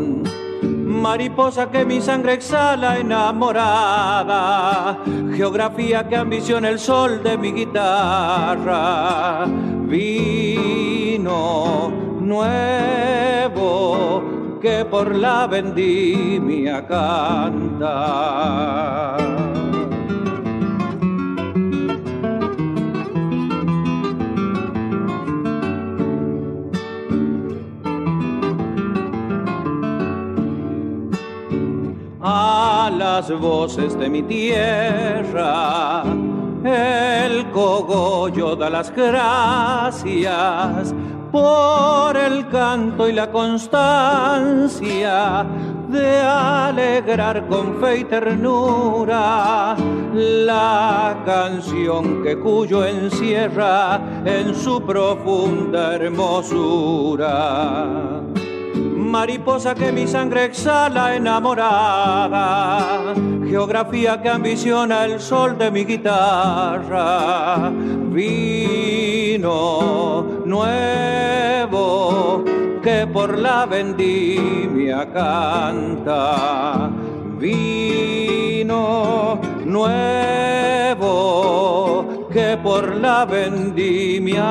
mariposa 1.00 1.70
que 1.70 1.84
mi 1.84 2.00
sangre 2.00 2.32
exhala 2.34 2.98
enamorada, 2.98 4.98
geografía 5.34 6.08
que 6.08 6.16
ambiciona 6.16 6.68
el 6.68 6.78
sol 6.78 7.22
de 7.22 7.36
mi 7.38 7.52
guitarra, 7.52 9.46
vino 9.88 11.90
nuevo 12.20 14.22
que 14.60 14.84
por 14.84 15.14
la 15.14 15.46
vendimia 15.46 16.86
canta. 16.86 17.86
Las 33.20 33.38
voces 33.38 33.98
de 33.98 34.08
mi 34.08 34.22
tierra. 34.22 36.02
El 36.64 37.50
cogollo 37.50 38.56
da 38.56 38.70
las 38.70 38.90
gracias 38.96 40.94
por 41.30 42.16
el 42.16 42.48
canto 42.48 43.06
y 43.10 43.12
la 43.12 43.30
constancia 43.30 44.74
de 45.88 46.18
alegrar 46.20 47.46
con 47.46 47.78
fe 47.78 47.98
y 47.98 48.04
ternura 48.04 49.76
la 50.14 51.22
canción 51.26 52.22
que 52.22 52.38
cuyo 52.38 52.86
encierra 52.86 54.00
en 54.24 54.54
su 54.54 54.80
profunda 54.80 55.94
hermosura 55.94 57.20
mariposa 59.10 59.74
que 59.74 59.90
mi 59.92 60.06
sangre 60.06 60.44
exhala 60.44 61.16
enamorada, 61.16 63.14
geografía 63.44 64.22
que 64.22 64.28
ambiciona 64.28 65.04
el 65.04 65.18
sol 65.20 65.58
de 65.58 65.68
mi 65.70 65.84
guitarra, 65.84 67.70
vino 68.12 70.22
nuevo 70.46 72.44
que 72.82 73.06
por 73.06 73.36
la 73.36 73.66
vendimia 73.66 75.12
canta, 75.12 76.88
vino 77.38 79.38
nuevo 79.64 81.10
que 82.32 82.56
por 82.62 82.94
la 82.94 83.24
vendimia 83.24 84.44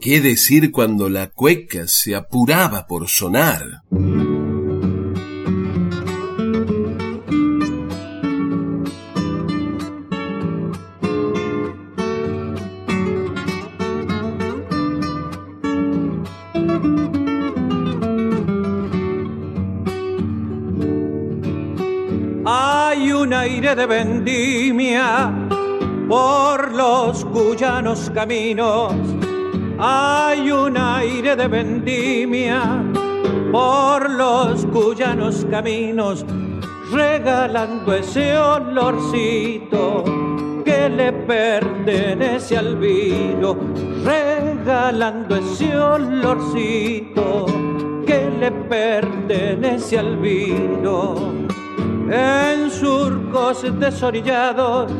¿Qué 0.00 0.20
decir 0.20 0.70
cuando 0.70 1.08
la 1.08 1.28
cueca 1.30 1.86
se 1.86 2.14
apuraba 2.14 2.86
por 2.86 3.08
sonar? 3.08 3.82
aire 23.48 23.74
de 23.74 23.86
vendimia 23.86 25.32
por 26.08 26.72
los 26.72 27.24
cuyanos 27.24 28.10
caminos. 28.14 29.17
Hay 29.80 30.50
un 30.50 30.76
aire 30.76 31.36
de 31.36 31.46
vendimia 31.46 32.82
por 33.52 34.10
los 34.10 34.66
cuyanos 34.66 35.46
caminos, 35.48 36.26
regalando 36.92 37.94
ese 37.94 38.36
olorcito 38.36 40.02
que 40.64 40.88
le 40.88 41.12
pertenece 41.12 42.58
al 42.58 42.76
vino, 42.76 43.56
regalando 44.04 45.36
ese 45.36 45.76
olorcito 45.76 47.46
que 48.04 48.30
le 48.40 48.50
pertenece 48.50 49.96
al 49.96 50.16
vino. 50.16 51.14
En 52.10 52.68
surcos 52.68 53.64
desorillados, 53.78 54.90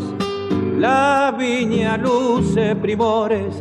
la 0.78 1.34
viña 1.36 1.96
luce 1.96 2.76
primores 2.76 3.58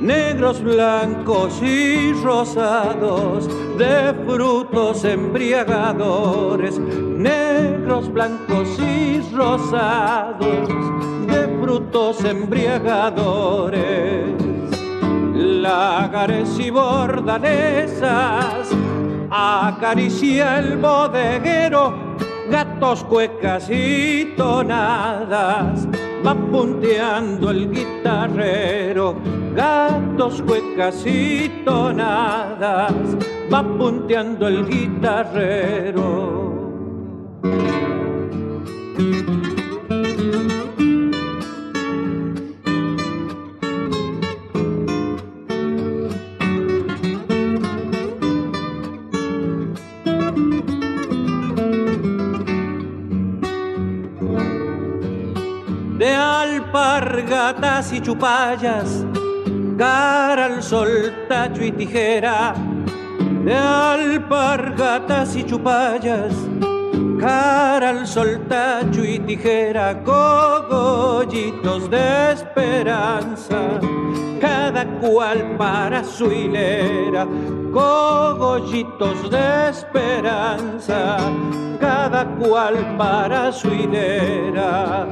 negros, 0.00 0.62
blancos 0.62 1.60
y 1.62 2.12
rosados, 2.14 3.48
de 3.76 4.14
frutos 4.26 5.04
embriagadores, 5.04 6.78
negros, 6.78 8.10
blancos 8.12 8.78
y 8.78 9.20
rosados, 9.34 10.68
de 11.26 11.58
frutos 11.60 12.24
embriagadores, 12.24 14.32
lagares 15.34 16.58
y 16.58 16.70
bordalesas, 16.70 18.70
acaricia 19.30 20.60
el 20.60 20.78
bodeguero, 20.78 22.16
gatos, 22.50 23.04
cuecas 23.04 23.68
y 23.70 24.32
tonadas, 24.36 25.86
va 26.26 26.34
punteando 26.34 27.50
el 27.50 27.70
guitarrero 27.70 29.39
gatos, 29.54 30.42
cuecas 30.42 31.04
y 31.06 31.48
tonadas, 31.64 32.92
va 33.52 33.62
punteando 33.62 34.48
el 34.48 34.66
guitarrero. 34.68 36.38
de 55.98 56.14
alpargatas 56.14 57.92
y 57.92 58.00
chupallas 58.00 59.04
cara 59.80 60.44
al 60.44 60.62
sol, 60.62 61.10
tacho 61.26 61.64
y 61.64 61.72
tijera, 61.72 62.52
de 63.46 63.54
alpargatas 63.56 65.34
y 65.36 65.44
chupallas, 65.44 66.34
cara 67.18 67.88
al 67.88 68.06
sol, 68.06 68.42
tacho 68.46 69.02
y 69.02 69.18
tijera, 69.20 70.02
cogollitos 70.04 71.88
de 71.88 72.32
esperanza, 72.32 73.80
cada 74.38 74.84
cual 75.00 75.56
para 75.56 76.04
su 76.04 76.30
hilera, 76.30 77.26
cogollitos 77.72 79.30
de 79.30 79.70
esperanza, 79.70 81.16
cada 81.80 82.26
cual 82.36 82.96
para 82.98 83.50
su 83.50 83.68
hilera. 83.68 85.06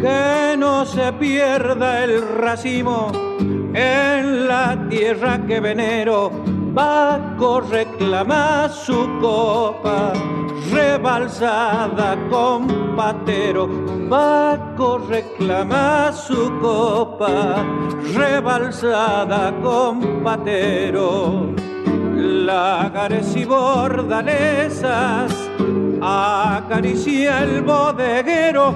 Que 0.00 0.56
no 0.56 0.86
se 0.86 1.12
pierda 1.12 2.02
el 2.02 2.22
racimo 2.38 3.29
en 3.74 4.48
la 4.48 4.76
tierra 4.88 5.38
que 5.46 5.60
venero, 5.60 6.30
Baco 6.72 7.60
reclama 7.60 8.68
su 8.68 9.18
copa, 9.20 10.12
rebalsada 10.70 12.16
con 12.30 12.94
patero. 12.96 13.68
Reclama 15.08 16.12
su 16.12 16.58
copa, 16.60 17.64
rebalsada 18.14 19.52
con 19.62 20.22
patero. 20.22 21.54
Lagares 22.14 23.36
y 23.36 23.44
bordalesas, 23.44 25.32
acaricia 26.00 27.42
el 27.42 27.62
bodeguero, 27.62 28.74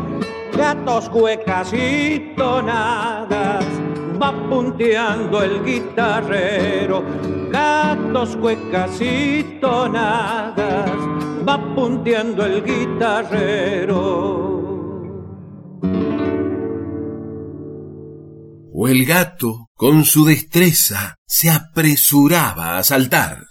gatos, 0.56 1.08
cuecas 1.08 1.72
y 1.72 2.34
tonadas 2.36 3.83
va 4.20 4.48
punteando 4.48 5.42
el 5.42 5.64
guitarrero, 5.64 7.02
gatos, 7.50 8.36
cuecas 8.36 9.00
y 9.00 9.58
tonadas, 9.60 10.90
va 11.48 11.74
punteando 11.74 12.44
el 12.44 12.64
guitarrero. 12.64 14.44
O 18.76 18.88
el 18.88 19.04
gato, 19.04 19.70
con 19.74 20.04
su 20.04 20.24
destreza, 20.24 21.16
se 21.26 21.50
apresuraba 21.50 22.78
a 22.78 22.82
saltar. 22.82 23.46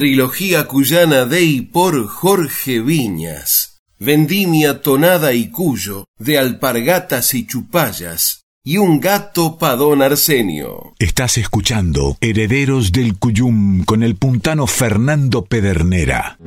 Trilogía 0.00 0.66
cuyana 0.66 1.26
de 1.26 1.42
y 1.42 1.60
por 1.60 2.06
Jorge 2.06 2.80
Viñas. 2.80 3.82
Vendimia 3.98 4.80
tonada 4.80 5.34
y 5.34 5.50
cuyo, 5.50 6.06
de 6.18 6.38
alpargatas 6.38 7.34
y 7.34 7.46
chupallas, 7.46 8.44
y 8.64 8.78
un 8.78 8.98
gato 8.98 9.58
padón 9.58 10.00
Arsenio. 10.00 10.94
Estás 10.98 11.36
escuchando 11.36 12.16
Herederos 12.22 12.92
del 12.92 13.18
Cuyum 13.18 13.84
con 13.84 14.02
el 14.02 14.16
puntano 14.16 14.66
Fernando 14.66 15.44
Pedernera. 15.44 16.38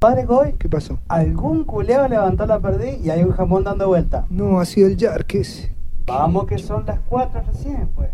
Padre 0.00 0.24
Goy, 0.24 0.54
¿Qué 0.58 0.68
pasó? 0.68 0.98
algún 1.06 1.62
culeo 1.62 2.08
levantó 2.08 2.46
la 2.46 2.58
perdiz 2.58 2.96
y 3.04 3.10
hay 3.10 3.22
un 3.22 3.30
jamón 3.30 3.62
dando 3.62 3.86
vuelta. 3.86 4.26
No, 4.28 4.58
ha 4.58 4.66
sido 4.66 4.88
el 4.88 4.96
Yarques. 4.96 5.70
Vamos 6.04 6.48
que 6.48 6.58
son 6.58 6.84
las 6.84 6.98
cuatro 7.08 7.40
recién, 7.46 7.88
pues. 7.94 8.10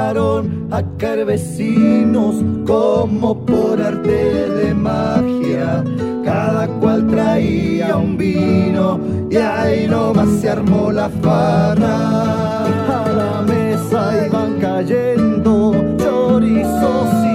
Entraron 0.00 0.68
a 0.70 0.82
caer 0.96 1.26
vecinos 1.26 2.36
como 2.66 3.44
por 3.44 3.82
arte 3.82 4.48
de 4.48 4.74
magia. 4.74 5.84
Cada 6.24 6.66
cual 6.80 7.06
traía 7.06 7.96
un 7.96 8.16
vino 8.16 8.98
y 9.30 9.36
ahí 9.36 9.86
nomás 9.86 10.30
se 10.40 10.48
armó 10.48 10.90
la 10.90 11.10
farra. 11.10 12.64
A 12.64 13.12
la 13.12 13.42
mesa 13.42 14.26
iban 14.26 14.58
cayendo 14.58 15.74
chorizos 15.98 17.10
y 17.26 17.29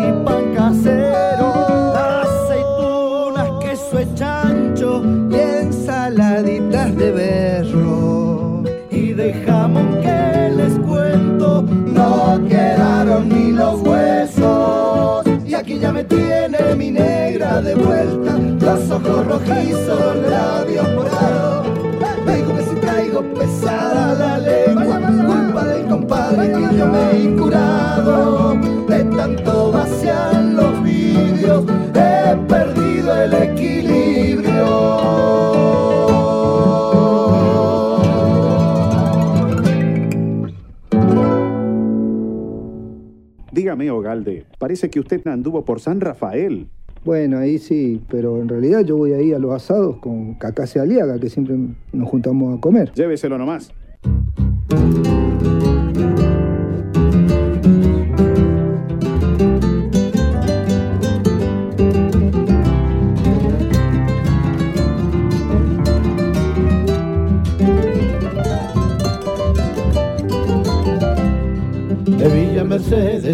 ni 13.24 13.52
los 13.52 13.82
huesos. 13.82 15.26
Y 15.46 15.54
aquí 15.54 15.80
ya 15.80 15.92
me 15.92 16.04
tiene 16.04 16.76
mi 16.76 16.92
negra 16.92 17.62
de 17.62 17.76
vuelta, 17.76 18.38
los 18.38 18.92
ojos 18.92 19.28
rojizos, 19.28 20.16
labios 20.30 20.88
morados. 20.96 21.68
Me 22.26 22.38
dijo 22.38 22.56
que 22.56 22.64
si 22.64 22.76
traigo 22.76 23.22
pesada 23.34 24.14
la 24.14 24.38
lengua, 24.38 25.00
culpa 25.26 25.64
del 25.66 25.86
compadre 25.88 26.48
que 26.52 26.78
yo 26.78 26.88
me 26.88 27.12
he 27.12 27.36
curado. 27.36 28.58
De 28.88 29.04
tanto 29.16 29.72
vaciar 29.72 30.36
los 30.44 30.84
vidrios, 30.84 31.64
he 31.94 32.36
perdido 32.48 33.16
el 33.16 33.34
equilibrio. 33.34 33.55
Dígame, 43.76 43.92
Ogalde, 43.92 44.46
parece 44.58 44.90
que 44.90 45.02
usted 45.02 45.28
anduvo 45.28 45.66
por 45.66 45.82
San 45.82 46.00
Rafael. 46.00 46.68
Bueno, 47.04 47.40
ahí 47.40 47.58
sí, 47.58 48.02
pero 48.10 48.42
en 48.42 48.48
realidad 48.48 48.86
yo 48.86 48.96
voy 48.96 49.12
ahí 49.12 49.34
a 49.34 49.40
los 49.40 49.52
asados 49.52 49.98
con 49.98 50.36
Cacase 50.36 50.80
Aliaga, 50.80 51.20
que 51.20 51.30
siempre 51.30 51.58
nos 51.92 52.08
juntamos 52.08 52.58
a 52.58 52.62
comer. 52.62 52.94
Lléveselo 52.94 53.38
nomás. 53.38 53.74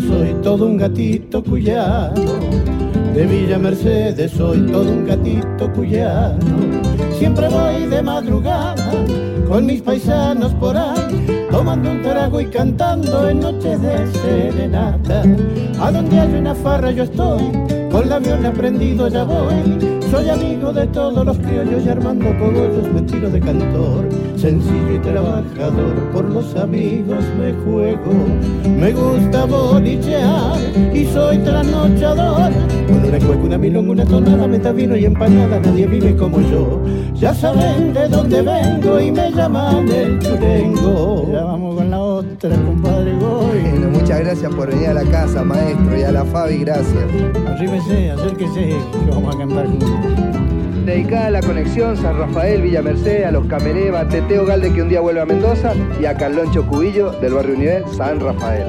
Soy 0.08 0.34
todo 0.41 0.66
un 0.68 0.78
gatito 0.78 1.43
cuyano. 1.43 2.14
De 3.14 3.26
Villa 3.26 3.58
Mercedes 3.58 4.32
soy 4.32 4.60
todo 4.68 4.89
un 4.91 5.06
gatito 5.06 5.72
cuyano. 5.74 6.39
Siempre 7.18 7.49
voy 7.49 7.86
de 7.86 8.02
madrugada 8.02 8.91
con 9.47 9.66
mis 9.66 9.82
paisanos 9.82 10.54
por 10.54 10.78
ahí, 10.78 11.47
tomando 11.52 11.91
un 11.91 12.02
trago 12.02 12.39
y 12.39 12.45
cantando 12.45 13.30
en 13.30 13.41
noches 13.41 13.82
de 13.82 14.08
serenata. 14.08 15.24
A 15.80 15.91
donde 15.91 16.20
hay 16.20 16.34
una 16.36 16.56
farra 16.56 16.91
yo 16.91 17.04
estoy, 17.04 17.52
con 17.91 18.10
la 18.10 18.20
viola 18.20 18.52
prendido 18.54 19.08
ya 19.10 19.24
voy. 19.24 20.01
Soy 20.12 20.28
amigo 20.28 20.74
de 20.74 20.86
todos 20.88 21.26
los 21.26 21.38
criollos 21.38 21.86
y 21.86 21.88
armando 21.88 22.26
cogollos 22.38 22.91
me 22.93 23.01
tiro 23.03 23.30
de 23.30 23.39
cantor. 23.39 24.09
Sencillo 24.36 24.95
y 24.95 24.99
trabajador, 24.99 25.95
por 26.12 26.26
los 26.26 26.53
amigos 26.57 27.24
me 27.39 27.53
juego. 27.53 28.12
Me 28.78 28.91
gusta 28.91 29.45
bolichear 29.45 30.59
y 30.93 31.05
soy 31.05 31.38
trasnochador. 31.38 32.51
Con 32.88 33.05
una 33.05 33.20
cueca, 33.20 33.41
una 33.41 33.57
milonga, 33.57 33.91
una 33.91 34.05
tonada, 34.05 34.47
metavino 34.47 34.97
y 34.97 35.05
empanada, 35.05 35.62
nadie 35.62 35.88
vive 35.88 36.14
como 36.18 36.41
yo. 36.41 36.82
Ya 37.14 37.34
saben 37.34 37.93
de 37.93 38.09
dónde 38.09 38.41
vengo 38.41 38.99
y 38.99 39.12
me 39.14 39.32
llaman 39.32 39.88
el 39.88 40.20
chulengo. 40.20 41.30
Ya 41.32 41.45
vamos 41.45 41.76
con 41.76 41.89
la 41.89 42.01
otra, 42.22 42.55
compadre 42.55 43.13
Goy. 43.13 43.59
Bueno, 43.59 43.89
muchas 43.89 44.19
gracias 44.19 44.53
por 44.53 44.69
venir 44.69 44.89
a 44.89 44.93
la 44.93 45.03
casa, 45.03 45.43
maestro, 45.43 45.97
y 45.97 46.03
a 46.03 46.11
la 46.11 46.26
Fabi, 46.26 46.59
gracias. 46.59 47.03
Arrímese, 47.47 48.11
acérquese, 48.11 48.69
que 48.69 49.11
vamos 49.11 49.36
a 49.36 49.39
cantar 49.39 49.67
juntos. 49.67 49.89
Dedicada 50.86 51.28
a 51.28 51.32
la 51.32 51.41
conexión 51.41 51.95
San 51.95 52.17
Rafael, 52.17 52.61
Villa 52.61 52.82
Merced, 52.82 53.24
a 53.24 53.32
los 53.32 53.45
Camereva, 53.45 54.07
Teteo 54.07 54.45
Galde 54.45 54.74
que 54.74 54.82
un 54.82 54.89
día 54.89 54.99
vuelve 54.99 55.22
a 55.22 55.26
Mendoza 55.26 55.74
y 55.99 56.05
a 56.05 56.15
Carloncho 56.15 56.65
Cubillo 56.65 57.11
del 57.11 57.34
barrio 57.34 57.55
Nivel, 57.55 57.84
San 57.95 58.19
Rafael. 58.19 58.67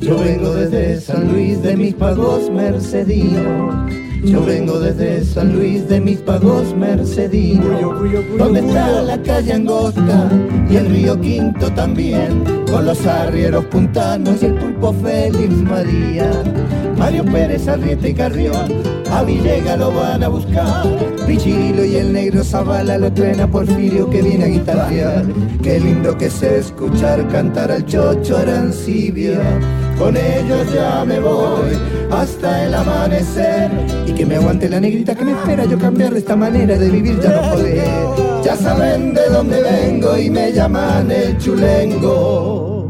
Yo 0.00 0.18
vengo 0.18 0.52
desde 0.52 1.00
San 1.00 1.32
Luis 1.32 1.62
de 1.62 1.76
mis 1.76 1.94
pagos 1.94 2.50
mercedinos. 2.50 3.90
Yo 4.22 4.44
vengo 4.44 4.78
desde 4.78 5.24
San 5.24 5.52
Luis 5.52 5.88
de 5.88 6.00
mis 6.00 6.18
pagos 6.20 6.76
mercedinos. 6.76 7.66
Donde 8.38 8.60
está 8.60 9.02
la 9.02 9.20
calle 9.20 9.52
angosta 9.52 10.30
y 10.70 10.76
el 10.76 10.86
río 10.90 11.20
Quinto 11.20 11.72
también. 11.72 12.44
Con 12.70 12.86
los 12.86 13.04
arrieros 13.04 13.64
puntanos 13.64 14.40
y 14.42 14.46
el 14.46 14.54
pulpo 14.54 14.92
Félix 15.02 15.52
María. 15.62 16.30
Mario 16.96 17.24
Pérez, 17.24 17.66
Arrieta 17.66 18.08
y 18.08 18.14
Carrión. 18.14 18.72
A 19.10 19.24
Villega 19.24 19.76
lo 19.76 19.92
van 19.92 20.22
a 20.22 20.28
buscar. 20.28 20.86
Pichirilo 21.26 21.84
y 21.84 21.96
el 21.96 22.12
negro 22.12 22.44
Zavala 22.44 22.98
lo 22.98 23.12
truena 23.12 23.50
Porfirio 23.50 24.08
que 24.08 24.22
viene 24.22 24.44
a 24.44 24.48
guitarrear. 24.48 25.24
Qué 25.64 25.80
lindo 25.80 26.16
que 26.16 26.26
es 26.26 26.42
escuchar 26.42 27.26
cantar 27.28 27.72
al 27.72 27.84
chocho 27.86 28.36
Arancibia. 28.36 29.40
Con 30.02 30.16
ellos 30.16 30.66
ya 30.74 31.04
me 31.04 31.20
voy 31.20 31.78
hasta 32.10 32.64
el 32.64 32.74
amanecer. 32.74 33.70
Y 34.04 34.12
que 34.12 34.26
me 34.26 34.34
aguante 34.34 34.68
la 34.68 34.80
negrita 34.80 35.14
que 35.14 35.24
me 35.24 35.30
espera 35.30 35.64
yo 35.64 35.78
cambiar 35.78 36.12
de 36.12 36.18
esta 36.18 36.34
manera 36.34 36.76
de 36.76 36.90
vivir 36.90 37.20
ya 37.20 37.30
no 37.30 37.52
poder. 37.52 38.42
Ya 38.42 38.56
saben 38.56 39.14
de 39.14 39.28
dónde 39.28 39.62
vengo 39.62 40.18
y 40.18 40.28
me 40.28 40.52
llaman 40.52 41.08
el 41.08 41.38
chulengo. 41.38 42.82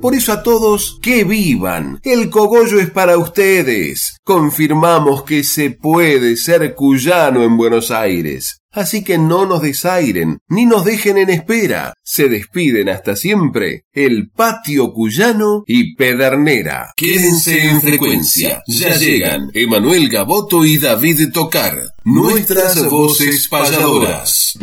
Por 0.00 0.14
eso 0.14 0.32
a 0.32 0.44
todos, 0.44 1.00
que 1.02 1.24
vivan. 1.24 1.98
El 2.04 2.30
cogollo 2.30 2.78
es 2.78 2.90
para 2.90 3.18
ustedes. 3.18 4.16
Confirmamos 4.22 5.24
que 5.24 5.42
se 5.42 5.70
puede 5.70 6.36
ser 6.36 6.76
cuyano 6.76 7.42
en 7.42 7.56
Buenos 7.56 7.90
Aires. 7.90 8.61
Así 8.72 9.04
que 9.04 9.18
no 9.18 9.44
nos 9.44 9.62
desairen, 9.62 10.38
ni 10.48 10.64
nos 10.64 10.84
dejen 10.84 11.18
en 11.18 11.30
espera. 11.30 11.94
Se 12.02 12.28
despiden 12.28 12.88
hasta 12.88 13.16
siempre 13.16 13.84
el 13.92 14.30
patio 14.30 14.92
cuyano 14.92 15.62
y 15.66 15.94
Pedernera. 15.94 16.92
Quédense 16.96 17.68
en 17.68 17.82
frecuencia. 17.82 18.62
Ya 18.66 18.96
llegan 18.96 19.50
Emanuel 19.52 20.08
Gaboto 20.08 20.64
y 20.64 20.78
David 20.78 21.32
Tocar, 21.32 21.78
nuestras 22.04 22.88
voces 22.88 23.46
payadoras. 23.48 24.58